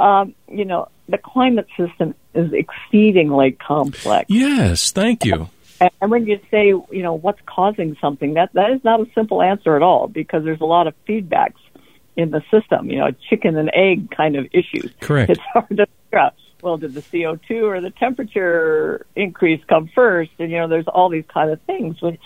Um, 0.00 0.34
you 0.48 0.64
know, 0.64 0.88
the 1.08 1.18
climate 1.18 1.66
system 1.76 2.14
is 2.34 2.52
exceedingly 2.52 3.52
complex. 3.52 4.26
yes 4.28 4.90
thank 4.92 5.24
you 5.24 5.48
And 5.80 5.90
and 6.00 6.10
when 6.10 6.26
you 6.26 6.38
say, 6.50 6.66
you 6.68 7.02
know, 7.02 7.14
what's 7.14 7.40
causing 7.46 7.96
something, 8.00 8.34
that 8.34 8.50
that 8.52 8.70
is 8.70 8.82
not 8.84 9.00
a 9.00 9.06
simple 9.14 9.40
answer 9.42 9.76
at 9.76 9.82
all 9.82 10.08
because 10.08 10.44
there's 10.44 10.60
a 10.60 10.66
lot 10.66 10.86
of 10.86 10.94
feedbacks 11.08 11.60
in 12.16 12.30
the 12.30 12.42
system. 12.50 12.90
You 12.90 12.98
know, 12.98 13.10
chicken 13.28 13.56
and 13.56 13.70
egg 13.74 14.10
kind 14.10 14.36
of 14.36 14.46
issues. 14.52 14.90
Correct. 15.00 15.30
It's 15.30 15.40
hard 15.52 15.76
to 15.80 15.86
figure 15.86 16.18
out. 16.18 16.34
Well, 16.62 16.76
did 16.76 16.92
the 16.92 17.00
CO2 17.00 17.62
or 17.62 17.80
the 17.80 17.90
temperature 17.90 19.06
increase 19.16 19.62
come 19.66 19.88
first? 19.94 20.32
And 20.38 20.50
you 20.50 20.58
know, 20.58 20.68
there's 20.68 20.88
all 20.88 21.08
these 21.08 21.24
kind 21.32 21.50
of 21.50 21.58
things 21.62 22.02
which, 22.02 22.20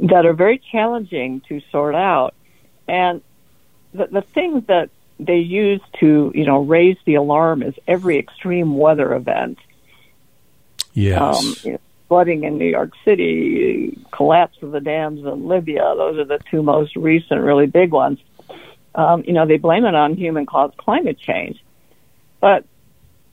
that 0.00 0.26
are 0.26 0.32
very 0.32 0.60
challenging 0.72 1.42
to 1.48 1.60
sort 1.70 1.94
out. 1.94 2.34
And 2.88 3.22
the 3.94 4.08
the 4.08 4.22
things 4.22 4.64
that 4.66 4.90
they 5.18 5.38
use 5.38 5.80
to, 6.00 6.30
you 6.34 6.44
know, 6.44 6.62
raise 6.62 6.96
the 7.04 7.14
alarm 7.14 7.62
is 7.62 7.74
every 7.86 8.18
extreme 8.18 8.76
weather 8.76 9.14
event 9.14 9.58
yes 10.92 11.20
um, 11.20 11.54
you 11.62 11.72
know, 11.72 11.80
flooding 12.08 12.44
in 12.44 12.58
New 12.58 12.68
York 12.68 12.92
City, 13.04 13.98
collapse 14.12 14.56
of 14.62 14.72
the 14.72 14.80
dams 14.80 15.20
in 15.20 15.48
Libya. 15.48 15.94
Those 15.96 16.18
are 16.18 16.24
the 16.24 16.38
two 16.50 16.62
most 16.62 16.94
recent, 16.96 17.40
really 17.40 17.66
big 17.66 17.90
ones. 17.92 18.18
Um, 18.94 19.24
you 19.26 19.32
know, 19.32 19.46
they 19.46 19.58
blame 19.58 19.84
it 19.84 19.94
on 19.94 20.14
human-caused 20.14 20.76
climate 20.76 21.18
change, 21.18 21.62
but 22.40 22.64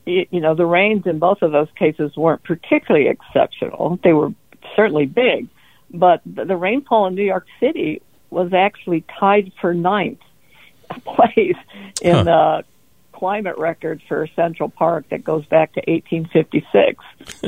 you 0.06 0.40
know, 0.40 0.54
the 0.54 0.66
rains 0.66 1.06
in 1.06 1.18
both 1.18 1.40
of 1.40 1.52
those 1.52 1.68
cases 1.78 2.14
weren't 2.14 2.42
particularly 2.42 3.08
exceptional. 3.08 3.98
They 4.04 4.12
were 4.12 4.34
certainly 4.76 5.06
big, 5.06 5.48
but 5.90 6.20
the, 6.26 6.44
the 6.44 6.56
rainfall 6.56 7.06
in 7.06 7.14
New 7.14 7.24
York 7.24 7.46
City 7.58 8.02
was 8.28 8.52
actually 8.52 9.04
tied 9.18 9.52
for 9.60 9.72
ninth 9.72 10.20
place 11.04 11.56
in 12.02 12.14
Huh. 12.14 12.22
the 12.24 12.64
climate 13.12 13.56
record 13.58 14.02
for 14.08 14.26
Central 14.34 14.68
Park 14.68 15.08
that 15.10 15.22
goes 15.24 15.46
back 15.46 15.72
to 15.74 15.80
1856. 15.86 17.02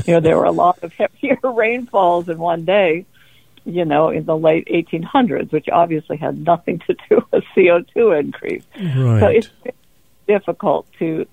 you 0.07 0.15
know, 0.15 0.21
there 0.21 0.37
were 0.37 0.45
a 0.45 0.53
lot 0.53 0.79
of 0.83 0.93
heavier 0.95 1.39
rainfalls 1.45 2.29
in 2.29 2.39
one 2.39 2.65
day, 2.65 3.05
you 3.65 3.85
know, 3.85 4.09
in 4.11 4.25
the 4.25 4.37
late 4.37 4.67
1800s, 4.69 5.51
which 5.53 5.69
obviously 5.69 6.17
had 6.17 6.39
nothing 6.45 6.79
to 6.87 6.95
do 7.09 7.21
with 7.33 7.45
CO2 7.57 8.19
increase. 8.21 8.63
right 8.97 9.21
So 9.21 9.27
it's 9.27 9.51
difficult 10.29 10.87
to, 11.01 11.27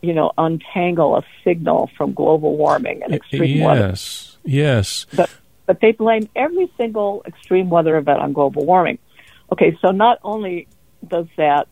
you 0.00 0.14
know, 0.14 0.32
untangle 0.38 1.16
a 1.16 1.22
signal 1.44 1.90
from 1.96 2.14
global 2.14 2.56
warming 2.56 3.02
and 3.02 3.14
extreme 3.14 3.60
weather. 3.60 3.88
yes 3.88 4.38
yes 4.44 5.06
But 5.14 5.30
but 5.66 5.80
they 5.80 5.92
blame 5.92 6.28
every 6.34 6.70
single 6.76 7.22
extreme 7.26 7.68
weather 7.70 7.96
event 7.96 8.18
on 8.20 8.32
global 8.32 8.64
warming. 8.64 8.98
Okay, 9.52 9.76
so 9.82 9.90
not 9.90 10.18
only 10.24 10.66
does 11.06 11.26
that, 11.36 11.68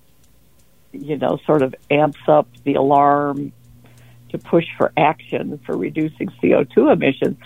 you 0.93 1.17
know, 1.17 1.39
sort 1.47 1.63
of 1.63 1.75
amps 1.91 2.21
up 2.27 2.49
the 2.65 2.75
alarm 2.75 3.53
to 4.31 4.39
push 4.39 4.67
for 4.77 4.93
action 4.97 5.59
for 5.65 5.77
reducing 5.77 6.29
CO2 6.43 6.93
emissions, 6.93 7.37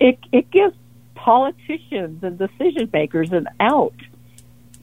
it 0.00 0.18
it 0.32 0.50
gives 0.50 0.74
politicians 1.14 2.22
and 2.22 2.38
decision 2.38 2.88
makers 2.92 3.32
an 3.32 3.48
out. 3.60 3.94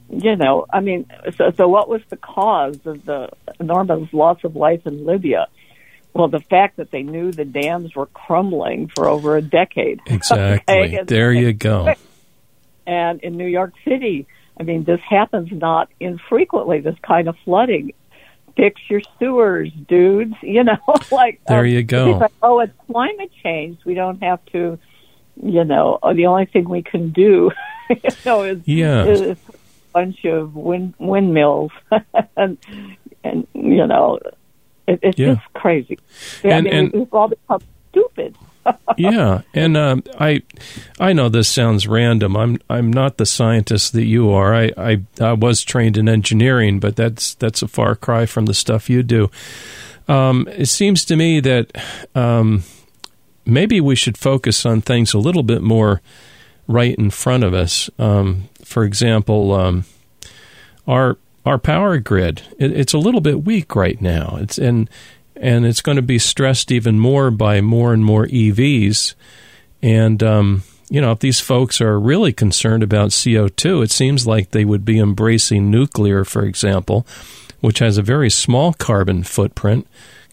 You 0.10 0.36
know, 0.36 0.66
I 0.72 0.82
mean, 0.82 1.08
so 1.36 1.52
so 1.56 1.68
what 1.68 1.90
was 1.90 2.02
the 2.10 2.18
cause 2.18 2.80
of 2.86 3.06
the 3.06 3.30
enormous 3.60 4.12
loss 4.14 4.44
of 4.44 4.56
life 4.56 4.86
in 4.86 5.06
Libya? 5.06 5.48
Well, 6.14 6.30
the 6.30 6.40
fact 6.40 6.78
that 6.78 6.92
they 6.92 7.04
knew 7.04 7.32
the 7.32 7.44
dams 7.44 7.94
were 7.94 8.06
crumbling 8.06 8.90
for 8.96 9.10
over 9.10 9.36
a 9.36 9.42
decade. 9.42 10.00
exactly 10.06 10.76
Okay, 10.84 11.04
there 11.04 11.34
you 11.34 11.52
go 11.52 11.94
and 12.86 13.22
in 13.22 13.38
New 13.38 13.48
York 13.48 13.74
City, 13.84 14.28
I 14.60 14.64
mean, 14.64 14.84
this 14.86 15.02
happens 15.02 15.50
not 15.52 15.90
infrequently. 16.00 16.80
This 16.80 16.96
kind 17.02 17.28
of 17.28 17.36
flooding. 17.44 17.92
Fix 18.56 18.80
your 18.90 19.02
sewers, 19.20 19.70
dudes. 19.88 20.36
You 20.42 20.64
know, 20.64 20.78
like 21.12 21.42
There 21.48 21.60
um, 21.60 21.66
you 21.68 21.84
go. 21.84 22.12
Like, 22.12 22.32
oh, 22.42 22.60
it's 22.62 22.74
climate 22.90 23.32
change. 23.44 23.80
We 23.86 23.94
don't 23.96 24.22
have 24.24 24.44
to. 24.54 24.80
You 25.44 25.66
know, 25.66 26.00
oh, 26.02 26.14
the 26.14 26.28
only 26.28 26.46
thing 26.46 26.70
we 26.70 26.82
can 26.82 27.10
do, 27.12 27.52
you 27.90 27.98
know, 28.26 28.44
is 28.44 28.60
Yeah. 28.66 29.04
is 29.04 29.22
a 29.22 29.38
bunch 29.92 30.24
of 30.24 30.56
wind 30.56 30.94
windmills, 30.98 31.72
and 32.38 32.58
and 33.26 33.46
you 33.54 33.86
know, 33.86 34.20
it, 34.88 35.00
it's 35.04 35.20
Yeah. 35.20 35.34
just 35.36 35.54
crazy. 35.54 36.00
Yeah, 36.42 36.58
And- 36.60 36.68
I 36.70 36.72
mean, 36.72 36.80
and- 36.86 36.94
we've 36.94 37.14
all 37.14 37.28
become 37.28 37.60
stupid. 37.92 38.38
Yeah, 38.98 39.42
and 39.54 39.78
um, 39.78 40.04
I, 40.20 40.44
I 41.00 41.14
know 41.14 41.30
this 41.30 41.50
sounds 41.50 41.88
random. 41.88 42.36
I'm 42.36 42.58
I'm 42.70 42.92
not 42.92 43.18
the 43.18 43.26
scientist 43.26 43.94
that 43.94 44.06
you 44.06 44.32
are. 44.32 44.54
I, 44.54 44.72
I 44.78 45.02
I 45.20 45.34
was 45.34 45.64
trained 45.64 45.98
in 45.98 46.10
engineering, 46.10 46.80
but 46.80 46.96
that's 46.96 47.36
that's 47.36 47.62
a 47.62 47.68
far 47.68 47.96
cry 47.96 48.26
from 48.26 48.46
the 48.46 48.54
stuff 48.54 48.90
you 48.90 49.04
do. 49.04 49.30
Um, 50.08 50.48
it 50.52 50.68
seems 50.68 51.04
to 51.06 51.16
me 51.16 51.40
that 51.40 51.72
um, 52.14 52.64
maybe 53.46 53.82
we 53.82 53.96
should 53.96 54.18
focus 54.18 54.66
on 54.66 54.82
things 54.82 55.14
a 55.14 55.20
little 55.20 55.44
bit 55.44 55.62
more 55.62 56.02
right 56.68 56.96
in 56.96 57.10
front 57.10 57.44
of 57.44 57.54
us. 57.54 57.90
Um, 58.00 58.50
for 58.64 58.84
example, 58.84 59.54
um, 59.54 59.86
our 60.88 61.18
our 61.46 61.60
power 61.60 62.00
grid 62.00 62.42
it, 62.58 62.72
it's 62.72 62.94
a 62.94 62.98
little 62.98 63.22
bit 63.22 63.46
weak 63.46 63.76
right 63.76 64.02
now. 64.02 64.38
It's 64.42 64.58
and 64.58 64.90
and 65.36 65.66
it's 65.66 65.82
going 65.82 65.98
to 65.98 66.02
be 66.02 66.20
stressed 66.20 66.72
even 66.72 67.00
more 67.00 67.32
by 67.32 67.62
more 67.62 67.94
and 67.94 68.04
more 68.04 68.28
EVs. 68.28 69.16
And 69.82 70.22
um, 70.24 70.64
you 70.90 71.02
know, 71.02 71.12
if 71.12 71.20
these 71.20 71.40
folks 71.40 71.82
are 71.82 72.00
really 72.00 72.34
concerned 72.34 72.84
about 72.84 73.18
CO 73.24 73.48
two, 73.48 73.82
it 73.82 73.92
seems 73.92 74.28
like 74.28 74.52
they 74.52 74.66
would 74.66 74.86
be 74.86 75.00
embracing 75.00 75.70
nuclear, 75.72 76.24
for 76.24 76.44
example, 76.44 77.06
which 77.62 77.80
has 77.80 77.98
a 77.98 78.04
very 78.04 78.30
small 78.30 78.74
carbon 78.74 79.24
footprint. 79.24 79.88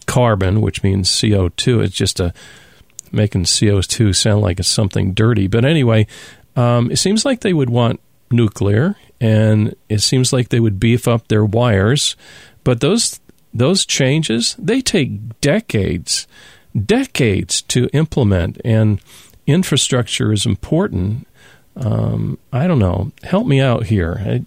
Carbon, 0.05 0.61
which 0.61 0.83
means 0.83 1.21
CO 1.21 1.49
two, 1.51 1.81
it's 1.81 1.95
just 1.95 2.19
a 2.19 2.35
making 3.13 3.45
CO2 3.45 4.17
sound 4.17 4.41
like 4.41 4.59
it's 4.59 4.69
something 4.69 5.13
dirty. 5.13 5.47
But 5.47 5.65
anyway, 5.65 6.07
um, 6.57 6.91
it 6.91 6.97
seems 6.97 7.25
like 7.25 7.41
they 7.41 7.53
would 7.53 7.71
want 7.71 8.01
nuclear, 8.31 8.97
and 9.21 9.77
it 9.89 10.01
seems 10.01 10.33
like 10.33 10.49
they 10.49 10.61
would 10.61 10.81
beef 10.81 11.07
up 11.07 11.29
their 11.29 11.45
wires. 11.45 12.17
But 12.65 12.81
those 12.81 13.21
those 13.55 13.85
changes 13.85 14.57
they 14.59 14.81
take 14.81 15.41
decades, 15.41 16.27
decades 16.75 17.63
to 17.63 17.89
implement, 17.93 18.61
and 18.65 19.01
infrastructure 19.47 20.33
is 20.33 20.47
important. 20.47 21.27
Um, 21.77 22.39
I 22.53 22.67
don't 22.67 22.79
know. 22.79 23.13
Help 23.23 23.47
me 23.47 23.61
out 23.61 23.87
here. 23.87 24.45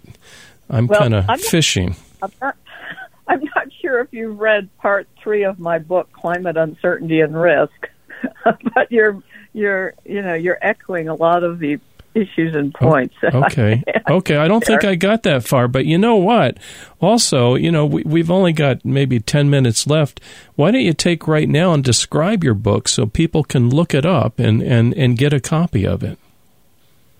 I, 0.70 0.76
am 0.76 0.86
well, 0.86 1.00
kind 1.00 1.14
of 1.14 1.40
fishing. 1.40 1.96
I'm 2.22 2.32
not, 2.40 2.56
I'm 3.28 3.44
not 3.54 3.68
sure 3.80 4.00
if 4.00 4.12
you've 4.12 4.38
read 4.38 4.68
part 4.78 5.08
three 5.22 5.44
of 5.44 5.58
my 5.58 5.78
book, 5.78 6.12
Climate 6.12 6.56
Uncertainty 6.56 7.20
and 7.20 7.40
Risk, 7.40 7.88
but 8.44 8.90
you're 8.90 9.22
you're 9.52 9.94
you 10.04 10.22
know 10.22 10.34
you're 10.34 10.58
echoing 10.60 11.08
a 11.08 11.14
lot 11.14 11.42
of 11.42 11.58
the 11.58 11.78
issues 12.16 12.56
and 12.56 12.74
oh, 12.80 12.90
points. 12.90 13.14
okay. 13.22 13.82
okay. 14.10 14.36
I 14.36 14.48
don't 14.48 14.64
think 14.64 14.84
I 14.84 14.94
got 14.94 15.22
that 15.24 15.44
far, 15.44 15.68
but 15.68 15.84
you 15.84 15.98
know 15.98 16.16
what? 16.16 16.58
Also, 17.00 17.54
you 17.54 17.70
know, 17.70 17.84
we, 17.84 18.02
we've 18.04 18.30
only 18.30 18.52
got 18.52 18.84
maybe 18.84 19.20
10 19.20 19.50
minutes 19.50 19.86
left. 19.86 20.20
Why 20.54 20.70
don't 20.70 20.80
you 20.80 20.94
take 20.94 21.28
right 21.28 21.48
now 21.48 21.72
and 21.72 21.84
describe 21.84 22.42
your 22.42 22.54
book 22.54 22.88
so 22.88 23.06
people 23.06 23.44
can 23.44 23.70
look 23.70 23.94
it 23.94 24.06
up 24.06 24.38
and, 24.38 24.62
and, 24.62 24.94
and 24.94 25.18
get 25.18 25.32
a 25.32 25.40
copy 25.40 25.86
of 25.86 26.02
it? 26.02 26.18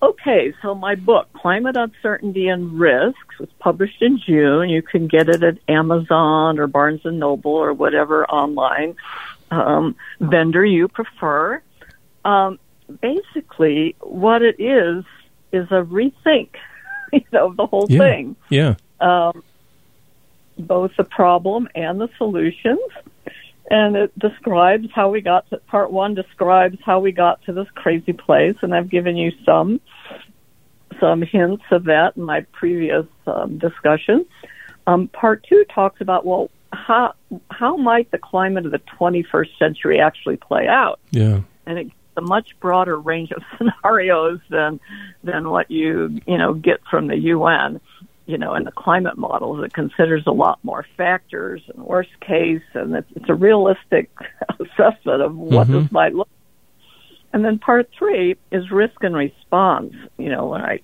Okay, 0.02 0.52
so 0.62 0.74
my 0.74 0.94
book, 0.94 1.32
Climate 1.32 1.76
Uncertainty 1.76 2.48
and 2.48 2.78
Risks, 2.78 3.38
was 3.38 3.48
published 3.58 4.02
in 4.02 4.18
June. 4.18 4.68
You 4.68 4.82
can 4.82 5.08
get 5.08 5.28
it 5.28 5.42
at 5.42 5.58
Amazon 5.68 6.58
or 6.58 6.66
Barnes 6.66 7.00
and 7.04 7.18
Noble 7.18 7.52
or 7.52 7.72
whatever 7.72 8.26
online 8.26 8.96
um, 9.50 9.96
vendor 10.20 10.64
you 10.64 10.88
prefer. 10.88 11.62
Um, 12.24 12.58
basically 13.00 13.96
what 14.00 14.42
it 14.42 14.60
is 14.60 15.04
is 15.52 15.66
a 15.70 15.82
rethink, 15.82 16.50
you 17.12 17.22
know, 17.32 17.46
of 17.46 17.56
the 17.56 17.66
whole 17.66 17.86
yeah. 17.88 17.98
thing. 17.98 18.36
Yeah. 18.48 18.74
Um, 19.00 19.42
both 20.58 20.92
the 20.96 21.04
problem 21.04 21.68
and 21.74 22.00
the 22.00 22.08
solutions. 22.16 22.80
And 23.68 23.96
it 23.96 24.16
describes 24.18 24.88
how 24.94 25.10
we 25.10 25.20
got 25.20 25.48
to, 25.50 25.56
part 25.58 25.90
one 25.90 26.14
describes 26.14 26.78
how 26.84 27.00
we 27.00 27.10
got 27.10 27.42
to 27.46 27.52
this 27.52 27.66
crazy 27.74 28.12
place, 28.12 28.56
and 28.62 28.72
I've 28.72 28.88
given 28.88 29.16
you 29.16 29.32
some, 29.44 29.80
some 31.00 31.20
hints 31.22 31.64
of 31.72 31.84
that 31.84 32.16
in 32.16 32.22
my 32.22 32.42
previous 32.52 33.06
um, 33.26 33.58
discussion. 33.58 34.24
Um, 34.86 35.08
part 35.08 35.44
two 35.48 35.64
talks 35.74 36.00
about, 36.00 36.24
well, 36.24 36.48
how, 36.72 37.14
how 37.50 37.76
might 37.76 38.08
the 38.12 38.18
climate 38.18 38.66
of 38.66 38.72
the 38.72 38.80
21st 39.00 39.58
century 39.58 40.00
actually 40.00 40.36
play 40.36 40.68
out? 40.68 41.00
Yeah. 41.10 41.40
And 41.66 41.78
it 41.78 41.90
a 42.16 42.22
much 42.22 42.58
broader 42.60 42.98
range 42.98 43.30
of 43.32 43.42
scenarios 43.58 44.40
than 44.50 44.80
than 45.24 45.50
what 45.50 45.70
you 45.70 46.20
you 46.26 46.38
know 46.38 46.54
get 46.54 46.80
from 46.90 47.08
the 47.08 47.16
UN. 47.16 47.80
You 48.26 48.38
know, 48.38 48.54
in 48.54 48.64
the 48.64 48.72
climate 48.72 49.16
models, 49.16 49.64
it 49.64 49.72
considers 49.72 50.24
a 50.26 50.32
lot 50.32 50.58
more 50.64 50.84
factors 50.96 51.62
and 51.72 51.84
worst 51.84 52.10
case, 52.20 52.62
and 52.74 52.96
it's, 52.96 53.08
it's 53.14 53.28
a 53.28 53.34
realistic 53.34 54.10
assessment 54.50 55.22
of 55.22 55.36
what 55.36 55.68
mm-hmm. 55.68 55.82
this 55.82 55.92
might 55.92 56.12
look. 56.12 56.28
And 57.32 57.44
then 57.44 57.60
part 57.60 57.88
three 57.96 58.34
is 58.50 58.70
risk 58.72 59.04
and 59.04 59.14
response. 59.14 59.94
You 60.18 60.30
know, 60.30 60.46
when 60.46 60.60
I 60.60 60.80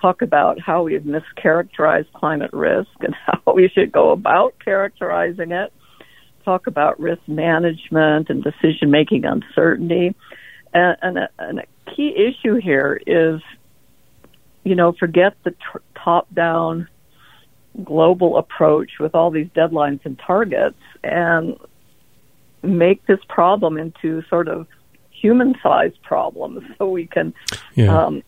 talk 0.00 0.20
about 0.20 0.60
how 0.60 0.82
we've 0.82 1.02
mischaracterized 1.02 2.12
climate 2.12 2.52
risk 2.52 2.90
and 3.00 3.14
how 3.26 3.52
we 3.54 3.68
should 3.68 3.92
go 3.92 4.10
about 4.10 4.54
characterizing 4.62 5.52
it, 5.52 5.72
talk 6.44 6.66
about 6.66 7.00
risk 7.00 7.22
management 7.26 8.28
and 8.28 8.44
decision 8.44 8.90
making 8.90 9.24
uncertainty, 9.24 10.14
and, 10.74 10.96
and, 11.00 11.18
a, 11.18 11.28
and 11.38 11.58
a 11.60 11.90
key 11.94 12.14
issue 12.14 12.56
here 12.56 13.00
is, 13.06 13.40
you 14.64 14.74
know, 14.74 14.92
forget 14.92 15.34
the 15.44 15.52
tr- 15.52 15.78
top 15.94 16.32
down 16.34 16.88
global 17.82 18.36
approach 18.36 18.92
with 19.00 19.14
all 19.14 19.30
these 19.30 19.48
deadlines 19.48 20.00
and 20.04 20.18
targets 20.18 20.78
and 21.02 21.56
make 22.62 23.04
this 23.06 23.18
problem 23.28 23.78
into 23.78 24.22
sort 24.28 24.48
of 24.48 24.66
human 25.10 25.54
sized 25.62 26.00
problems 26.02 26.62
so 26.78 26.88
we 26.88 27.06
can, 27.06 27.32
yeah. 27.74 28.04
um, 28.04 28.22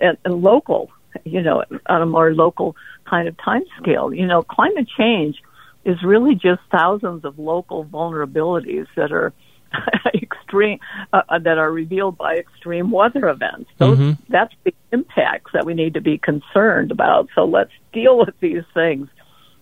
and, 0.00 0.16
and 0.24 0.42
local, 0.42 0.90
you 1.24 1.42
know, 1.42 1.64
on 1.86 2.02
a 2.02 2.06
more 2.06 2.32
local 2.34 2.76
kind 3.04 3.28
of 3.28 3.36
time 3.38 3.64
scale. 3.80 4.12
You 4.12 4.26
know, 4.26 4.42
climate 4.42 4.88
change 4.96 5.42
is 5.84 6.02
really 6.02 6.34
just 6.34 6.60
thousands 6.70 7.24
of 7.24 7.38
local 7.38 7.84
vulnerabilities 7.84 8.86
that 8.94 9.10
are 9.10 9.32
extreme 10.14 10.78
uh, 11.12 11.22
uh, 11.28 11.38
that 11.38 11.58
are 11.58 11.70
revealed 11.70 12.16
by 12.16 12.36
extreme 12.36 12.90
weather 12.90 13.28
events. 13.28 13.70
Those 13.78 13.98
mm-hmm. 13.98 14.32
that's 14.32 14.54
the 14.64 14.74
impacts 14.92 15.52
that 15.52 15.64
we 15.64 15.74
need 15.74 15.94
to 15.94 16.00
be 16.00 16.18
concerned 16.18 16.90
about. 16.90 17.28
So 17.34 17.44
let's 17.44 17.72
deal 17.92 18.18
with 18.18 18.34
these 18.40 18.64
things. 18.74 19.08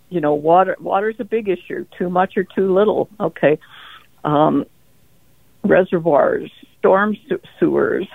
You 0.08 0.20
know, 0.20 0.34
water 0.34 0.76
water's 0.78 1.16
a 1.18 1.24
big 1.24 1.48
issue. 1.48 1.86
Too 1.98 2.08
much 2.08 2.36
or 2.36 2.44
too 2.44 2.72
little. 2.72 3.08
Okay, 3.18 3.58
um, 4.24 4.64
reservoirs, 5.64 6.50
storm 6.78 7.16
sewers. 7.58 8.06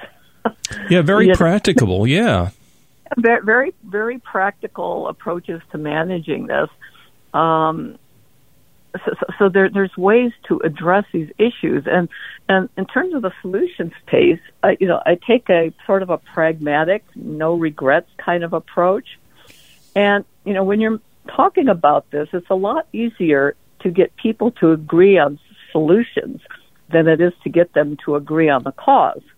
Yeah, 0.89 1.01
very 1.01 1.31
practicable. 1.35 2.07
Yeah, 2.07 2.51
very 3.17 3.41
very 3.43 3.73
very 3.83 4.19
practical 4.19 5.07
approaches 5.07 5.61
to 5.71 5.77
managing 5.77 6.47
this. 6.47 6.69
Um, 7.33 7.97
so, 9.05 9.11
so 9.39 9.49
there, 9.49 9.69
there's 9.69 9.95
ways 9.97 10.31
to 10.47 10.59
address 10.63 11.05
these 11.13 11.29
issues, 11.37 11.83
and 11.85 12.09
and 12.49 12.69
in 12.77 12.85
terms 12.85 13.13
of 13.13 13.21
the 13.21 13.31
solutions 13.41 13.93
space, 14.05 14.39
I, 14.63 14.77
you 14.79 14.87
know, 14.87 15.01
I 15.05 15.15
take 15.15 15.49
a 15.49 15.73
sort 15.85 16.03
of 16.03 16.09
a 16.09 16.17
pragmatic, 16.17 17.03
no 17.15 17.55
regrets 17.55 18.09
kind 18.17 18.43
of 18.43 18.53
approach, 18.53 19.17
and 19.95 20.25
you 20.43 20.53
know, 20.53 20.63
when 20.63 20.81
you're 20.81 20.99
talking 21.27 21.69
about 21.69 22.09
this, 22.11 22.29
it's 22.33 22.49
a 22.49 22.55
lot 22.55 22.87
easier 22.91 23.55
to 23.81 23.89
get 23.89 24.15
people 24.15 24.51
to 24.51 24.71
agree 24.71 25.17
on 25.17 25.39
solutions 25.71 26.41
than 26.91 27.07
it 27.07 27.21
is 27.21 27.33
to 27.43 27.49
get 27.49 27.73
them 27.73 27.97
to 28.05 28.15
agree 28.15 28.49
on 28.49 28.63
the 28.63 28.71
cause. 28.71 29.21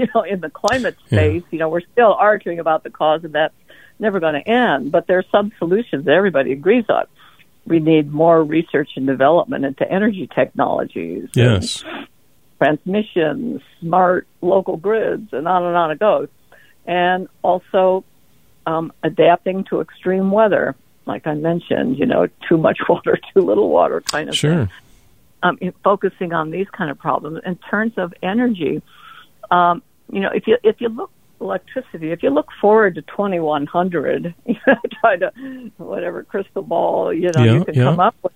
You 0.00 0.06
know, 0.14 0.22
in 0.22 0.38
the 0.38 0.48
climate 0.48 0.96
space, 1.06 1.42
yeah. 1.42 1.48
you 1.50 1.58
know, 1.58 1.68
we're 1.68 1.80
still 1.80 2.14
arguing 2.14 2.60
about 2.60 2.84
the 2.84 2.90
cause, 2.90 3.24
and 3.24 3.32
that's 3.32 3.52
never 3.98 4.20
going 4.20 4.34
to 4.34 4.48
end. 4.48 4.92
But 4.92 5.08
there 5.08 5.18
are 5.18 5.24
some 5.32 5.50
solutions 5.58 6.04
that 6.04 6.14
everybody 6.14 6.52
agrees 6.52 6.84
on 6.88 7.06
we 7.68 7.80
need 7.80 8.12
more 8.12 8.42
research 8.42 8.90
and 8.96 9.06
development 9.06 9.64
into 9.64 9.90
energy 9.90 10.28
technologies. 10.34 11.28
Yes. 11.34 11.84
Transmissions, 12.58 13.62
smart 13.80 14.26
local 14.40 14.76
grids, 14.76 15.32
and 15.32 15.46
on 15.46 15.64
and 15.64 15.76
on 15.76 15.90
it 15.90 15.98
goes. 15.98 16.28
And 16.86 17.28
also 17.42 18.04
um, 18.66 18.92
adapting 19.02 19.64
to 19.64 19.80
extreme 19.80 20.30
weather, 20.30 20.74
like 21.06 21.26
I 21.26 21.34
mentioned, 21.34 21.98
you 21.98 22.06
know, 22.06 22.28
too 22.48 22.58
much 22.58 22.78
water, 22.88 23.18
too 23.32 23.40
little 23.40 23.68
water 23.68 24.00
kind 24.00 24.28
of 24.28 24.34
sure. 24.34 24.66
thing. 24.66 24.70
Um, 25.40 25.58
focusing 25.84 26.32
on 26.32 26.50
these 26.50 26.68
kind 26.70 26.90
of 26.90 26.98
problems. 26.98 27.40
In 27.46 27.56
terms 27.56 27.92
of 27.96 28.12
energy, 28.22 28.82
um, 29.52 29.82
you 30.10 30.20
know, 30.20 30.30
if 30.34 30.48
you 30.48 30.58
if 30.64 30.80
you 30.80 30.88
look 30.88 31.10
electricity. 31.40 32.12
If 32.12 32.22
you 32.22 32.30
look 32.30 32.48
forward 32.60 32.94
to 32.96 33.02
2100, 33.02 34.34
you 34.46 34.54
know, 34.66 34.74
try 35.00 35.16
to 35.16 35.32
whatever 35.76 36.22
crystal 36.24 36.62
ball 36.62 37.12
you 37.12 37.30
know 37.34 37.44
yeah, 37.44 37.52
you 37.52 37.64
can 37.64 37.74
yeah. 37.74 37.84
come 37.84 38.00
up 38.00 38.16
with, 38.22 38.32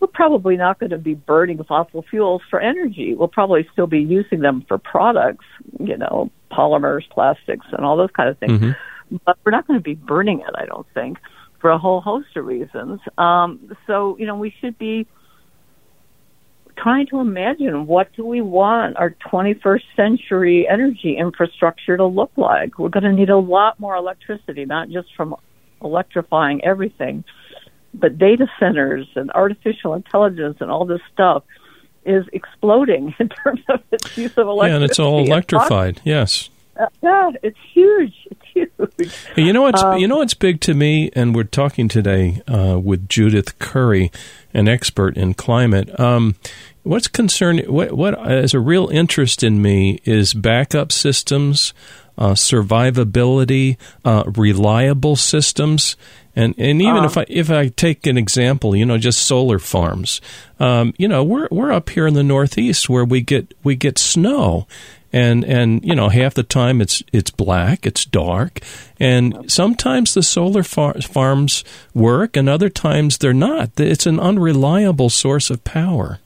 we're 0.00 0.08
probably 0.08 0.56
not 0.56 0.78
going 0.78 0.90
to 0.90 0.98
be 0.98 1.14
burning 1.14 1.62
fossil 1.64 2.04
fuels 2.08 2.42
for 2.48 2.60
energy. 2.60 3.14
We'll 3.14 3.28
probably 3.28 3.68
still 3.72 3.88
be 3.88 4.00
using 4.00 4.40
them 4.40 4.64
for 4.68 4.78
products, 4.78 5.44
you 5.80 5.96
know, 5.96 6.30
polymers, 6.52 7.08
plastics, 7.10 7.66
and 7.72 7.84
all 7.84 7.96
those 7.96 8.10
kind 8.12 8.28
of 8.28 8.38
things. 8.38 8.60
Mm-hmm. 8.60 9.16
But 9.24 9.38
we're 9.44 9.52
not 9.52 9.66
going 9.66 9.78
to 9.78 9.82
be 9.82 9.94
burning 9.94 10.40
it, 10.40 10.54
I 10.54 10.66
don't 10.66 10.86
think, 10.94 11.18
for 11.60 11.70
a 11.70 11.78
whole 11.78 12.00
host 12.00 12.28
of 12.36 12.44
reasons. 12.44 13.00
Um, 13.16 13.76
so 13.86 14.16
you 14.18 14.26
know, 14.26 14.36
we 14.36 14.54
should 14.60 14.78
be 14.78 15.06
trying 16.82 17.06
to 17.08 17.20
imagine 17.20 17.86
what 17.86 18.12
do 18.14 18.24
we 18.24 18.40
want 18.40 18.96
our 18.96 19.14
21st 19.30 19.82
century 19.96 20.66
energy 20.68 21.16
infrastructure 21.16 21.96
to 21.96 22.04
look 22.04 22.30
like. 22.36 22.78
We're 22.78 22.88
going 22.88 23.04
to 23.04 23.12
need 23.12 23.30
a 23.30 23.38
lot 23.38 23.78
more 23.80 23.96
electricity, 23.96 24.64
not 24.64 24.88
just 24.88 25.08
from 25.16 25.36
electrifying 25.82 26.64
everything, 26.64 27.24
but 27.94 28.18
data 28.18 28.46
centers 28.58 29.08
and 29.16 29.30
artificial 29.32 29.94
intelligence 29.94 30.58
and 30.60 30.70
all 30.70 30.84
this 30.84 31.00
stuff 31.12 31.44
is 32.04 32.24
exploding 32.32 33.14
in 33.20 33.28
terms 33.28 33.60
of 33.68 33.80
its 33.90 34.16
use 34.16 34.36
of 34.36 34.46
electricity. 34.46 34.70
Yeah, 34.70 34.76
and 34.76 34.84
it's 34.84 34.98
all 34.98 35.24
electrified. 35.24 36.00
Yes. 36.04 36.50
Uh, 36.78 36.86
yeah, 37.02 37.30
it's 37.42 37.58
huge. 37.72 38.14
It's 38.30 38.40
huge. 38.58 39.12
You 39.36 39.52
know 39.52 39.62
what's 39.62 39.82
um, 39.82 39.98
you 39.98 40.08
know 40.08 40.18
what's 40.18 40.34
big 40.34 40.60
to 40.62 40.74
me, 40.74 41.10
and 41.14 41.34
we're 41.34 41.44
talking 41.44 41.88
today 41.88 42.42
uh, 42.48 42.78
with 42.82 43.08
Judith 43.08 43.58
Curry, 43.58 44.10
an 44.52 44.68
expert 44.68 45.16
in 45.16 45.34
climate. 45.34 45.98
Um, 45.98 46.34
what's 46.82 47.08
concerned? 47.08 47.66
What 47.68 47.92
what 47.92 48.30
is 48.30 48.54
a 48.54 48.60
real 48.60 48.88
interest 48.88 49.42
in 49.42 49.62
me 49.62 50.00
is 50.04 50.34
backup 50.34 50.92
systems 50.92 51.72
uh, 52.18 52.32
survivability, 52.32 53.76
uh, 54.04 54.24
reliable 54.36 55.16
systems. 55.16 55.96
And, 56.36 56.54
and 56.58 56.80
even 56.82 57.04
if 57.04 57.16
I 57.16 57.24
if 57.28 57.50
I 57.50 57.68
take 57.68 58.06
an 58.06 58.16
example, 58.16 58.76
you 58.76 58.86
know, 58.86 58.96
just 58.96 59.24
solar 59.24 59.58
farms, 59.58 60.20
um, 60.60 60.94
you 60.96 61.08
know, 61.08 61.24
we're 61.24 61.48
we're 61.50 61.72
up 61.72 61.90
here 61.90 62.06
in 62.06 62.14
the 62.14 62.22
Northeast 62.22 62.88
where 62.88 63.04
we 63.04 63.22
get 63.22 63.54
we 63.64 63.74
get 63.74 63.98
snow, 63.98 64.68
and 65.12 65.44
and 65.44 65.84
you 65.84 65.96
know 65.96 66.08
half 66.10 66.34
the 66.34 66.44
time 66.44 66.80
it's 66.80 67.02
it's 67.12 67.32
black, 67.32 67.86
it's 67.86 68.04
dark, 68.04 68.60
and 69.00 69.50
sometimes 69.50 70.14
the 70.14 70.22
solar 70.22 70.62
far- 70.62 71.00
farms 71.00 71.64
work, 71.92 72.36
and 72.36 72.48
other 72.48 72.68
times 72.68 73.18
they're 73.18 73.32
not. 73.32 73.70
It's 73.80 74.06
an 74.06 74.20
unreliable 74.20 75.10
source 75.10 75.50
of 75.50 75.64
power. 75.64 76.20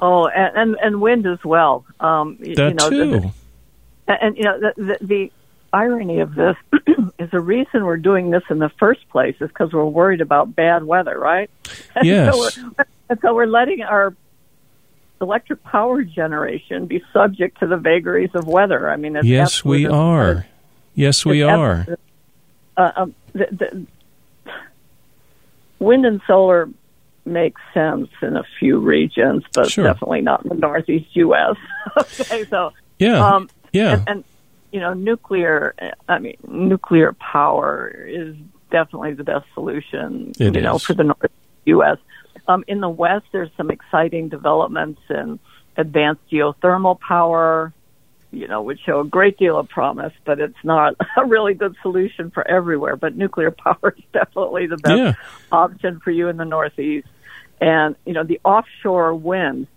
Oh, 0.00 0.28
and 0.28 0.56
and, 0.56 0.76
and 0.80 1.00
wind 1.00 1.26
as 1.26 1.42
well. 1.44 1.84
Um, 1.98 2.36
that 2.38 2.48
you 2.48 2.74
know, 2.74 2.90
too. 2.90 3.10
The, 3.20 3.32
and, 4.08 4.18
and 4.20 4.36
you 4.36 4.44
know 4.44 4.60
the, 4.60 4.72
the, 4.76 5.06
the 5.06 5.32
irony 5.72 6.20
of 6.20 6.34
this 6.34 6.56
is 7.18 7.30
the 7.30 7.40
reason 7.40 7.84
we're 7.84 7.96
doing 7.96 8.30
this 8.30 8.42
in 8.48 8.58
the 8.58 8.70
first 8.78 9.08
place 9.10 9.34
is 9.40 9.48
because 9.48 9.72
we're 9.72 9.84
worried 9.84 10.20
about 10.20 10.54
bad 10.54 10.84
weather, 10.84 11.18
right? 11.18 11.50
Yes. 12.02 12.34
so, 12.34 12.40
we're, 12.40 12.84
and 13.08 13.18
so 13.20 13.34
we're 13.34 13.46
letting 13.46 13.82
our 13.82 14.14
electric 15.20 15.62
power 15.62 16.02
generation 16.02 16.86
be 16.86 17.02
subject 17.12 17.60
to 17.60 17.66
the 17.66 17.76
vagaries 17.76 18.30
of 18.34 18.46
weather. 18.46 18.90
I 18.90 18.96
mean, 18.96 19.16
yes, 19.22 19.64
we 19.64 19.86
are. 19.86 20.46
Yes, 20.94 21.24
we 21.24 21.42
are. 21.42 21.86
Uh, 22.76 22.92
um, 22.96 23.14
the, 23.32 23.46
the, 23.50 23.86
wind 25.78 26.04
and 26.04 26.20
solar 26.26 26.68
make 27.24 27.54
sense 27.72 28.08
in 28.22 28.36
a 28.36 28.42
few 28.58 28.78
regions, 28.78 29.44
but 29.52 29.70
sure. 29.70 29.84
definitely 29.84 30.20
not 30.20 30.42
in 30.42 30.48
the 30.48 30.54
Northeast 30.56 31.14
U.S. 31.14 31.56
okay, 31.96 32.44
so 32.46 32.72
yeah, 32.98 33.24
um, 33.26 33.48
yeah, 33.74 33.92
and, 33.92 34.08
and 34.08 34.24
you 34.72 34.80
know, 34.80 34.94
nuclear. 34.94 35.74
I 36.08 36.18
mean, 36.18 36.36
nuclear 36.48 37.12
power 37.12 37.88
is 38.06 38.34
definitely 38.70 39.14
the 39.14 39.24
best 39.24 39.46
solution. 39.54 40.32
It 40.38 40.54
you 40.54 40.60
know, 40.62 40.78
for 40.78 40.94
the 40.94 41.04
North 41.04 41.30
U.S. 41.66 41.98
Um, 42.48 42.64
in 42.66 42.80
the 42.80 42.88
West, 42.88 43.26
there's 43.32 43.50
some 43.56 43.70
exciting 43.70 44.28
developments 44.28 45.00
in 45.08 45.38
advanced 45.76 46.22
geothermal 46.30 46.98
power, 47.00 47.72
you 48.30 48.48
know, 48.48 48.62
which 48.62 48.80
show 48.80 49.00
a 49.00 49.04
great 49.04 49.38
deal 49.38 49.56
of 49.58 49.68
promise, 49.68 50.12
but 50.24 50.40
it's 50.40 50.62
not 50.64 50.94
a 51.16 51.24
really 51.24 51.54
good 51.54 51.74
solution 51.82 52.30
for 52.30 52.46
everywhere. 52.46 52.96
But 52.96 53.16
nuclear 53.16 53.50
power 53.66 53.94
is 53.96 54.04
definitely 54.12 54.66
the 54.66 54.76
best 54.76 54.98
Yeah. 54.98 55.14
option 55.52 56.00
for 56.00 56.10
you 56.10 56.28
in 56.28 56.36
the 56.36 56.44
Northeast. 56.44 57.08
And, 57.60 57.94
you 58.04 58.12
know, 58.12 58.24
the 58.24 58.40
offshore 58.44 59.14
wind 59.14 59.68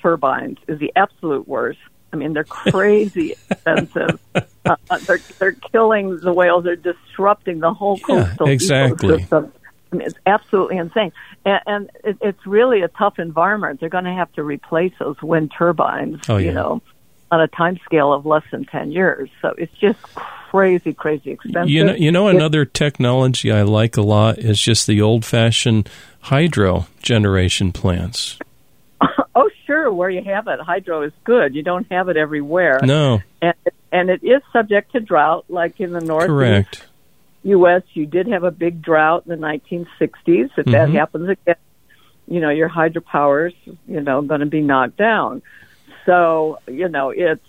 turbines 0.00 0.58
is 0.68 0.78
the 0.78 0.92
absolute 0.94 1.46
worst. 1.48 1.80
I 2.12 2.16
mean, 2.16 2.32
they're 2.32 2.44
crazy 2.44 3.34
expensive. 3.50 4.20
Uh, 4.68 4.76
they're 5.06 5.18
they're 5.38 5.52
killing 5.52 6.18
the 6.18 6.30
whales. 6.30 6.62
They're 6.62 6.76
disrupting 6.76 7.60
the 7.60 7.72
whole 7.72 7.98
Yeah, 8.06 8.26
coastal 8.26 8.48
exactly. 8.48 9.16
ecosystem. 9.16 9.50
I 9.90 9.96
mean, 9.96 10.06
it's 10.06 10.18
absolutely 10.26 10.76
insane, 10.76 11.10
and, 11.46 11.60
and 11.66 11.90
it, 12.04 12.18
it's 12.20 12.46
really 12.46 12.82
a 12.82 12.88
tough 12.88 13.18
environment. 13.18 13.80
They're 13.80 13.88
going 13.88 14.04
to 14.04 14.12
have 14.12 14.30
to 14.34 14.42
replace 14.42 14.92
those 14.98 15.16
wind 15.22 15.52
turbines, 15.56 16.20
Oh, 16.28 16.36
yeah. 16.36 16.48
you 16.48 16.52
know, 16.52 16.82
on 17.30 17.40
a 17.40 17.48
time 17.48 17.78
scale 17.86 18.12
of 18.12 18.26
less 18.26 18.42
than 18.50 18.66
ten 18.66 18.92
years. 18.92 19.30
So 19.40 19.54
it's 19.56 19.72
just 19.78 20.02
crazy, 20.14 20.92
crazy 20.92 21.30
expensive. 21.30 21.70
You 21.70 21.84
know, 21.84 21.94
you 21.94 22.12
know, 22.12 22.28
another 22.28 22.66
technology 22.66 23.50
I 23.50 23.62
like 23.62 23.96
a 23.96 24.02
lot 24.02 24.38
is 24.38 24.60
just 24.60 24.86
the 24.86 25.00
old-fashioned 25.00 25.88
hydro 26.20 26.88
generation 27.00 27.72
plants. 27.72 28.38
Sure, 29.78 29.92
where 29.92 30.10
you 30.10 30.22
have 30.24 30.48
it, 30.48 30.60
hydro 30.60 31.02
is 31.02 31.12
good. 31.24 31.54
You 31.54 31.62
don't 31.62 31.86
have 31.90 32.08
it 32.08 32.16
everywhere, 32.16 32.80
No, 32.82 33.22
and 33.40 33.54
and 33.92 34.10
it 34.10 34.22
is 34.22 34.42
subject 34.52 34.92
to 34.92 35.00
drought, 35.00 35.44
like 35.48 35.80
in 35.80 35.92
the 35.92 36.00
north. 36.00 36.26
correct. 36.26 36.86
U.S., 37.44 37.82
you 37.94 38.04
did 38.04 38.26
have 38.28 38.44
a 38.44 38.50
big 38.50 38.82
drought 38.82 39.24
in 39.26 39.30
the 39.30 39.46
1960s. 39.46 40.50
If 40.58 40.66
that 40.66 40.88
Mhm. 40.88 40.94
happens 40.94 41.28
again, 41.30 41.54
you 42.26 42.40
know, 42.40 42.50
your 42.50 42.68
hydropower's, 42.68 43.54
you 43.86 44.00
know, 44.02 44.20
going 44.22 44.40
to 44.40 44.46
be 44.46 44.60
knocked 44.60 44.96
down. 44.98 45.40
So, 46.04 46.58
you 46.66 46.88
know, 46.88 47.10
it's 47.10 47.40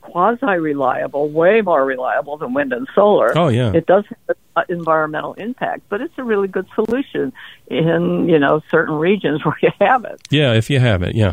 quasi 0.00 0.46
reliable, 0.58 1.28
way 1.28 1.60
more 1.60 1.84
reliable 1.84 2.38
than 2.38 2.54
wind 2.54 2.72
and 2.72 2.88
solar. 2.94 3.36
Oh 3.36 3.48
yeah, 3.48 3.72
It 3.72 3.86
does 3.86 4.04
have 4.08 4.36
an 4.56 4.64
environmental 4.70 5.34
impact, 5.34 5.82
but 5.90 6.00
it's 6.00 6.14
a 6.16 6.24
really 6.24 6.48
good 6.48 6.66
solution 6.74 7.32
in, 7.68 8.28
you 8.28 8.38
know, 8.38 8.62
certain 8.70 8.94
regions 8.94 9.44
where 9.44 9.58
you 9.62 9.70
have 9.80 10.04
it. 10.06 10.20
yeah. 10.30 10.54
If 10.54 10.70
you 10.70 10.80
have 10.80 11.02
it, 11.02 11.14
yeah. 11.14 11.32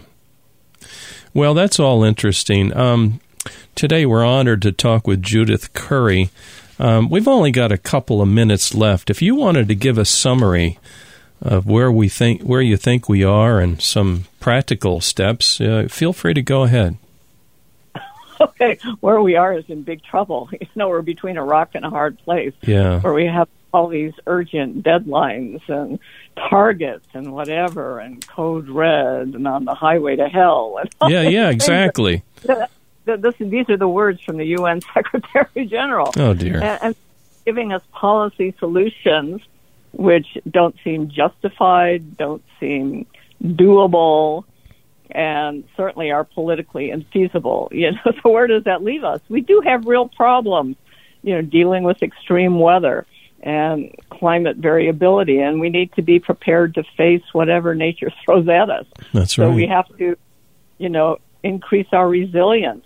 Well, 1.38 1.54
that's 1.54 1.80
all 1.80 2.04
interesting. 2.04 2.76
Um, 2.76 3.20
today 3.76 4.08
we're 4.08 4.26
honored 4.26 4.64
to 4.64 4.72
talk 4.72 5.06
with 5.06 5.22
Judith 5.22 5.72
Curry. 5.74 6.32
Um, 6.80 7.12
we've 7.12 7.28
only 7.28 7.52
got 7.52 7.72
a 7.72 7.78
couple 7.78 8.24
of 8.24 8.28
minutes 8.28 8.74
left. 8.74 9.12
If 9.12 9.22
you 9.22 9.36
wanted 9.36 9.68
to 9.68 9.76
give 9.76 10.00
a 10.00 10.04
summary 10.04 10.80
of 11.40 11.68
where 11.68 11.92
we 11.92 12.10
think 12.10 12.42
where 12.42 12.64
you 12.64 12.76
think 12.76 13.08
we 13.08 13.24
are 13.24 13.60
and 13.60 13.80
some 13.80 14.24
practical 14.40 15.00
steps, 15.00 15.62
uh, 15.62 15.88
feel 15.92 16.12
free 16.12 16.34
to 16.34 16.42
go 16.42 16.64
ahead. 16.64 16.98
Okay, 18.40 18.78
where 19.00 19.20
we 19.20 19.36
are 19.36 19.54
is 19.54 19.66
in 19.68 19.84
big 19.84 20.04
trouble. 20.04 20.50
You 20.60 20.68
know, 20.76 20.90
we're 20.90 21.04
between 21.04 21.38
a 21.38 21.44
rock 21.44 21.72
and 21.76 21.86
a 21.86 21.90
hard 21.92 22.18
place. 22.20 22.54
Yeah. 22.62 23.00
where 23.02 23.14
we 23.14 23.26
have 23.26 23.48
all 23.72 23.90
these 23.90 24.14
urgent 24.26 24.84
deadlines 24.84 25.62
and 25.70 26.00
targets 26.50 27.06
and 27.14 27.34
whatever 27.34 28.00
and 28.00 28.26
code 28.28 28.70
red 28.70 29.28
and 29.36 29.48
on 29.48 29.66
the 29.66 29.74
highway 29.74 30.16
to 30.16 30.28
hell 30.30 30.78
and 30.80 30.90
all 31.02 31.10
Yeah, 31.12 31.22
yeah, 31.24 31.50
exactly. 31.50 32.24
Th- 32.46 32.60
This, 33.22 33.36
these 33.40 33.70
are 33.70 33.78
the 33.78 33.88
words 33.88 34.22
from 34.22 34.38
the 34.38 34.46
UN 34.58 34.82
Secretary 34.94 35.66
General 35.66 36.12
Oh 36.18 36.34
dear. 36.34 36.56
and, 36.62 36.80
and 36.84 36.96
giving 37.46 37.72
us 37.74 37.82
policy 37.92 38.54
solutions 38.60 39.42
which 39.94 40.28
don't 40.50 40.76
seem 40.84 41.10
justified, 41.10 42.18
don't 42.18 42.44
seem 42.60 43.08
doable, 43.42 44.44
and 45.10 45.64
certainly 45.76 46.12
are 46.12 46.24
politically 46.26 46.90
infeasible. 46.92 47.70
You 47.78 47.92
know, 47.94 48.12
so 48.22 48.30
where 48.30 48.48
does 48.48 48.66
that 48.66 48.84
leave 48.84 49.04
us? 49.04 49.22
We 49.30 49.42
do 49.42 49.62
have 49.66 49.86
real 49.86 50.08
problems, 50.10 50.76
you 51.24 51.34
know, 51.36 51.42
dealing 51.42 51.84
with 51.84 52.04
extreme 52.04 52.60
weather 52.60 53.06
and 53.42 53.94
climate 54.10 54.58
variability, 54.58 55.40
and 55.40 55.60
we 55.60 55.70
need 55.70 55.94
to 55.94 56.02
be 56.02 56.20
prepared 56.20 56.74
to 56.76 56.84
face 56.96 57.22
whatever 57.34 57.76
nature 57.76 58.12
throws 58.26 58.48
at 58.48 58.70
us. 58.70 58.86
That's 59.14 59.36
So 59.36 59.44
right. 59.44 59.52
So 59.52 59.56
we 59.56 59.68
have 59.68 59.88
to, 59.98 60.18
you 60.78 60.90
know, 60.90 61.18
increase 61.44 61.88
our 61.92 62.08
resilience. 62.08 62.86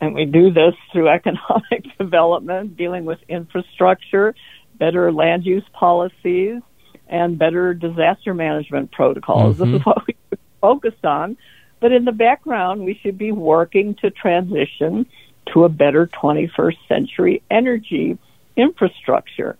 And 0.00 0.14
we 0.14 0.24
do 0.24 0.50
this 0.50 0.74
through 0.92 1.08
economic 1.20 1.84
development, 1.98 2.76
dealing 2.76 3.04
with 3.04 3.18
infrastructure, 3.28 4.34
better 4.78 5.12
land 5.12 5.44
use 5.44 5.64
policies, 5.72 6.60
and 7.08 7.38
better 7.38 7.74
disaster 7.74 8.32
management 8.34 8.92
protocols. 8.92 9.58
This 9.58 9.68
Mhm. 9.68 9.74
is 9.76 9.86
what 9.86 10.06
we 10.06 10.14
focused 10.60 11.04
on. 11.04 11.36
But 11.80 11.92
in 11.92 12.06
the 12.06 12.12
background, 12.12 12.84
we 12.84 12.94
should 12.94 13.18
be 13.18 13.30
working 13.30 13.94
to 13.96 14.10
transition 14.10 15.06
to 15.52 15.64
a 15.64 15.68
better 15.68 16.06
21st 16.06 16.78
century 16.88 17.42
energy 17.50 18.16
infrastructure 18.56 19.56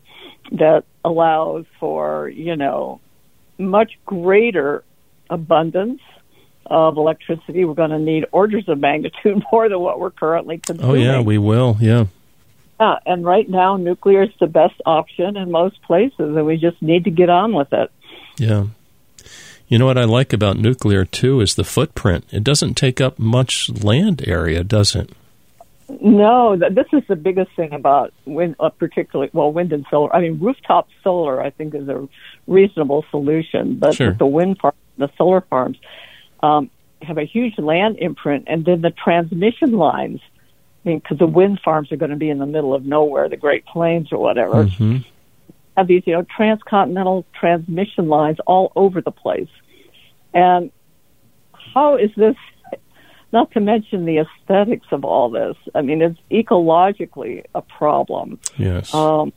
that 0.52 0.85
allows 1.04 1.64
for, 1.80 2.28
you 2.28 2.57
know, 2.57 3.00
much 3.59 3.92
greater 4.04 4.85
abundance 5.30 6.00
of 6.66 6.96
electricity. 6.96 7.64
We're 7.64 7.74
going 7.74 7.90
to 7.90 7.98
need 7.98 8.26
orders 8.33 8.68
of 8.68 8.78
magnitude 8.78 9.42
more 9.52 9.68
than 9.68 9.80
what 9.80 10.00
we're 10.00 10.11
currently 10.11 10.59
consuming. 10.59 10.90
oh 10.90 10.94
yeah, 10.94 11.20
we 11.20 11.38
will. 11.38 11.76
Yeah. 11.80 12.07
Yeah, 12.80 12.96
and 13.07 13.24
right 13.24 13.48
now, 13.48 13.76
nuclear 13.76 14.24
is 14.24 14.30
the 14.40 14.48
best 14.48 14.74
option 14.85 15.37
in 15.37 15.50
most 15.50 15.80
places, 15.83 16.18
and 16.18 16.44
we 16.44 16.57
just 16.57 16.83
need 16.83 17.04
to 17.04 17.11
get 17.11 17.30
on 17.30 17.54
with 17.54 17.72
it. 17.72 17.90
Yeah. 18.37 18.66
You 19.68 19.78
know 19.78 19.87
what 19.87 19.96
I 19.96 20.04
like 20.04 20.33
about 20.33 20.59
nuclear 20.59 21.04
too 21.04 21.40
is 21.40 21.54
the 21.54 21.64
footprint. 21.64 22.26
It 22.30 22.44
doesn't 22.44 22.74
take 22.74 23.00
up 23.00 23.18
much 23.18 23.70
land 23.70 24.26
area, 24.26 24.62
does 24.64 24.94
it? 24.94 25.11
No, 25.88 26.56
th- 26.56 26.72
this 26.74 26.86
is 26.92 27.02
the 27.08 27.16
biggest 27.16 27.50
thing 27.56 27.72
about 27.72 28.12
wind, 28.24 28.56
uh, 28.58 28.70
particularly 28.70 29.30
well, 29.32 29.52
wind 29.52 29.72
and 29.72 29.84
solar. 29.90 30.14
I 30.14 30.20
mean, 30.20 30.38
rooftop 30.40 30.88
solar, 31.02 31.42
I 31.42 31.50
think, 31.50 31.74
is 31.74 31.88
a 31.88 32.08
reasonable 32.46 33.04
solution, 33.10 33.76
but 33.78 33.94
Sure. 33.94 34.12
the 34.12 34.26
wind 34.26 34.58
farm, 34.58 34.74
the 34.96 35.10
solar 35.18 35.42
farms 35.42 35.76
um, 36.42 36.70
have 37.02 37.18
a 37.18 37.24
huge 37.24 37.58
land 37.58 37.98
imprint, 37.98 38.44
and 38.46 38.64
then 38.64 38.80
the 38.80 38.90
transmission 38.92 39.72
lines. 39.72 40.20
I 40.84 40.88
mean, 40.90 40.98
because 40.98 41.18
the 41.18 41.26
wind 41.26 41.60
farms 41.64 41.92
are 41.92 41.96
going 41.96 42.10
to 42.10 42.16
be 42.16 42.30
in 42.30 42.38
the 42.38 42.46
middle 42.46 42.74
of 42.74 42.84
nowhere, 42.84 43.28
the 43.28 43.36
Great 43.36 43.64
Plains 43.66 44.12
or 44.12 44.18
whatever. 44.18 44.64
hmm 44.64 44.98
have 45.76 45.88
these, 45.88 46.04
you 46.06 46.12
know, 46.12 46.24
transcontinental 46.36 47.26
transmission 47.34 48.08
lines 48.08 48.38
all 48.46 48.70
over 48.76 49.00
the 49.00 49.10
place. 49.10 49.48
And 50.32 50.70
how 51.74 51.96
is 51.96 52.10
this, 52.16 52.36
not 53.34 53.50
to 53.50 53.60
mention 53.60 54.06
the 54.06 54.18
aesthetics 54.18 54.86
of 54.92 55.04
all 55.04 55.28
this? 55.28 55.56
I 55.74 55.82
mean, 55.82 56.00
it's 56.00 56.18
ecologically 56.30 57.44
a 57.54 57.60
problem 57.60 58.38
Yes. 58.56 58.94
um, 58.94 59.32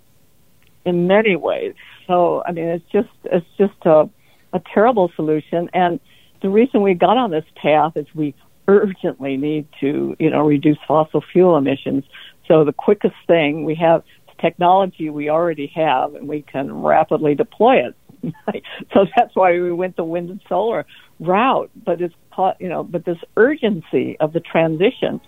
in 0.86 1.07
many 1.07 1.36
ways. 1.36 1.73
So, 2.05 2.43
I 2.45 2.53
mean, 2.53 2.65
it's 2.65 2.86
just 2.91 3.10
it's 3.25 3.45
just 3.57 3.73
a, 3.86 4.10
a 4.53 4.62
terrible 4.73 5.12
solution. 5.15 5.69
And 5.73 5.99
the 6.41 6.49
reason 6.49 6.81
we 6.81 6.93
got 6.93 7.17
on 7.17 7.31
this 7.31 7.43
path 7.55 7.97
is 7.97 8.05
we 8.13 8.36
urgently 8.69 9.36
need 9.36 9.67
to, 9.81 10.15
you 10.19 10.29
know, 10.29 10.45
reduce 10.45 10.77
fossil 10.88 11.23
fuel 11.33 11.57
emissions 11.57 12.03
So 12.47 12.63
the 12.63 12.73
quickest 12.73 13.15
thing 13.25 13.65
we 13.65 13.75
have 13.75 14.03
technology 14.39 15.10
we 15.10 15.29
already 15.29 15.71
have, 15.75 16.13
and 16.13 16.27
we 16.27 16.43
can 16.43 16.71
rapidly 16.71 17.33
deploy 17.33 17.88
it. 17.88 17.95
so 18.93 19.05
that's 19.15 19.36
why 19.36 19.53
we 19.53 19.71
went 19.71 19.95
the 19.95 20.03
wind 20.03 20.29
and 20.29 20.41
solar 20.47 20.86
route. 21.19 21.71
But 21.86 22.01
it's 22.01 22.13
you 22.60 22.69
know, 22.69 22.84
but 22.84 23.06
this 23.06 23.19
urgency 23.36 24.17
of 24.19 24.34
the 24.34 24.39
transition 24.39 25.19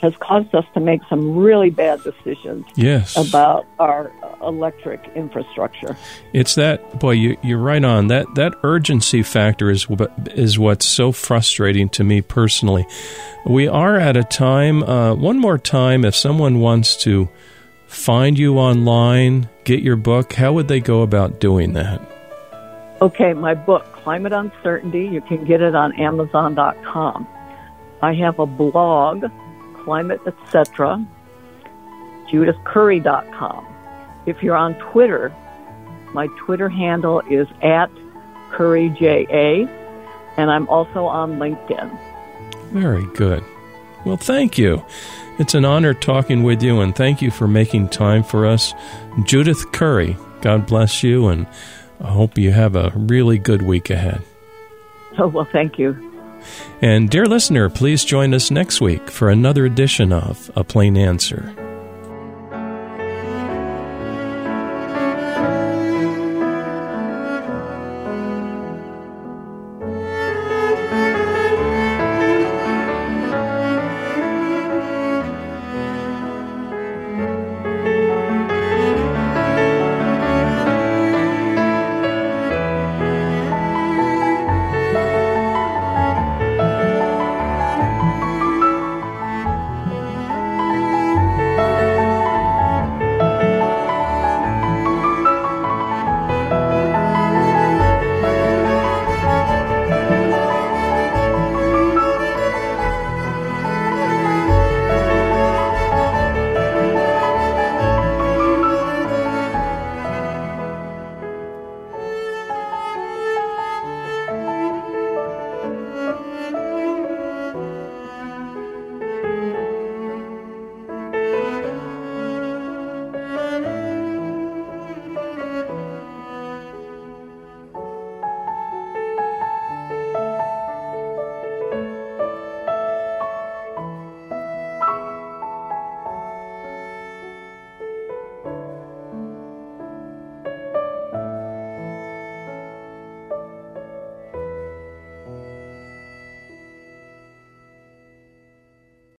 has 0.00 0.14
caused 0.20 0.54
us 0.54 0.64
to 0.74 0.80
make 0.80 1.00
some 1.08 1.36
really 1.36 1.70
bad 1.70 2.00
decisions 2.04 2.64
yes. 2.76 3.16
about 3.16 3.66
our 3.80 4.12
electric 4.42 5.04
infrastructure. 5.16 5.96
It's 6.32 6.54
that 6.54 7.00
boy, 7.00 7.12
you, 7.12 7.36
you're 7.42 7.58
right 7.58 7.84
on 7.84 8.06
that. 8.08 8.32
That 8.36 8.54
urgency 8.62 9.22
factor 9.22 9.70
is 9.70 9.86
is 10.34 10.58
what's 10.58 10.86
so 10.86 11.10
frustrating 11.10 11.88
to 11.90 12.04
me 12.04 12.20
personally. 12.22 12.86
We 13.44 13.66
are 13.66 13.96
at 13.96 14.16
a 14.16 14.24
time. 14.24 14.84
Uh, 14.84 15.14
one 15.14 15.38
more 15.38 15.58
time, 15.58 16.04
if 16.04 16.14
someone 16.14 16.60
wants 16.60 16.96
to 17.02 17.28
find 17.88 18.38
you 18.38 18.58
online, 18.58 19.48
get 19.64 19.82
your 19.82 19.96
book, 19.96 20.34
how 20.34 20.52
would 20.52 20.68
they 20.68 20.80
go 20.80 21.02
about 21.02 21.40
doing 21.40 21.72
that? 21.72 22.00
Okay, 23.00 23.32
my 23.32 23.54
book, 23.54 23.97
Climate 24.08 24.32
Uncertainty, 24.32 25.06
you 25.06 25.20
can 25.20 25.44
get 25.44 25.60
it 25.60 25.74
on 25.74 25.92
Amazon.com. 26.00 27.28
I 28.00 28.14
have 28.14 28.38
a 28.38 28.46
blog 28.46 29.26
climate, 29.84 30.22
etc. 30.26 31.06
JudithCurry.com. 32.30 33.66
If 34.24 34.42
you're 34.42 34.56
on 34.56 34.76
Twitter, 34.76 35.30
my 36.14 36.26
Twitter 36.38 36.70
handle 36.70 37.20
is 37.28 37.46
at 37.60 37.90
CurryJA, 38.52 39.68
and 40.38 40.50
I'm 40.50 40.66
also 40.68 41.04
on 41.04 41.32
LinkedIn. 41.32 41.98
Very 42.72 43.04
good. 43.14 43.44
Well, 44.06 44.16
thank 44.16 44.56
you. 44.56 44.82
It's 45.38 45.52
an 45.52 45.66
honor 45.66 45.92
talking 45.92 46.42
with 46.42 46.62
you, 46.62 46.80
and 46.80 46.96
thank 46.96 47.20
you 47.20 47.30
for 47.30 47.46
making 47.46 47.90
time 47.90 48.22
for 48.22 48.46
us. 48.46 48.72
Judith 49.24 49.70
Curry, 49.72 50.16
God 50.40 50.66
bless 50.66 51.02
you, 51.02 51.28
and 51.28 51.46
I 52.00 52.10
hope 52.10 52.38
you 52.38 52.52
have 52.52 52.76
a 52.76 52.92
really 52.94 53.38
good 53.38 53.62
week 53.62 53.90
ahead. 53.90 54.22
Oh, 55.18 55.26
well, 55.28 55.48
thank 55.50 55.78
you. 55.78 55.96
And, 56.80 57.10
dear 57.10 57.26
listener, 57.26 57.68
please 57.68 58.04
join 58.04 58.32
us 58.32 58.50
next 58.50 58.80
week 58.80 59.10
for 59.10 59.30
another 59.30 59.66
edition 59.66 60.12
of 60.12 60.50
A 60.54 60.62
Plain 60.62 60.96
Answer. 60.96 61.67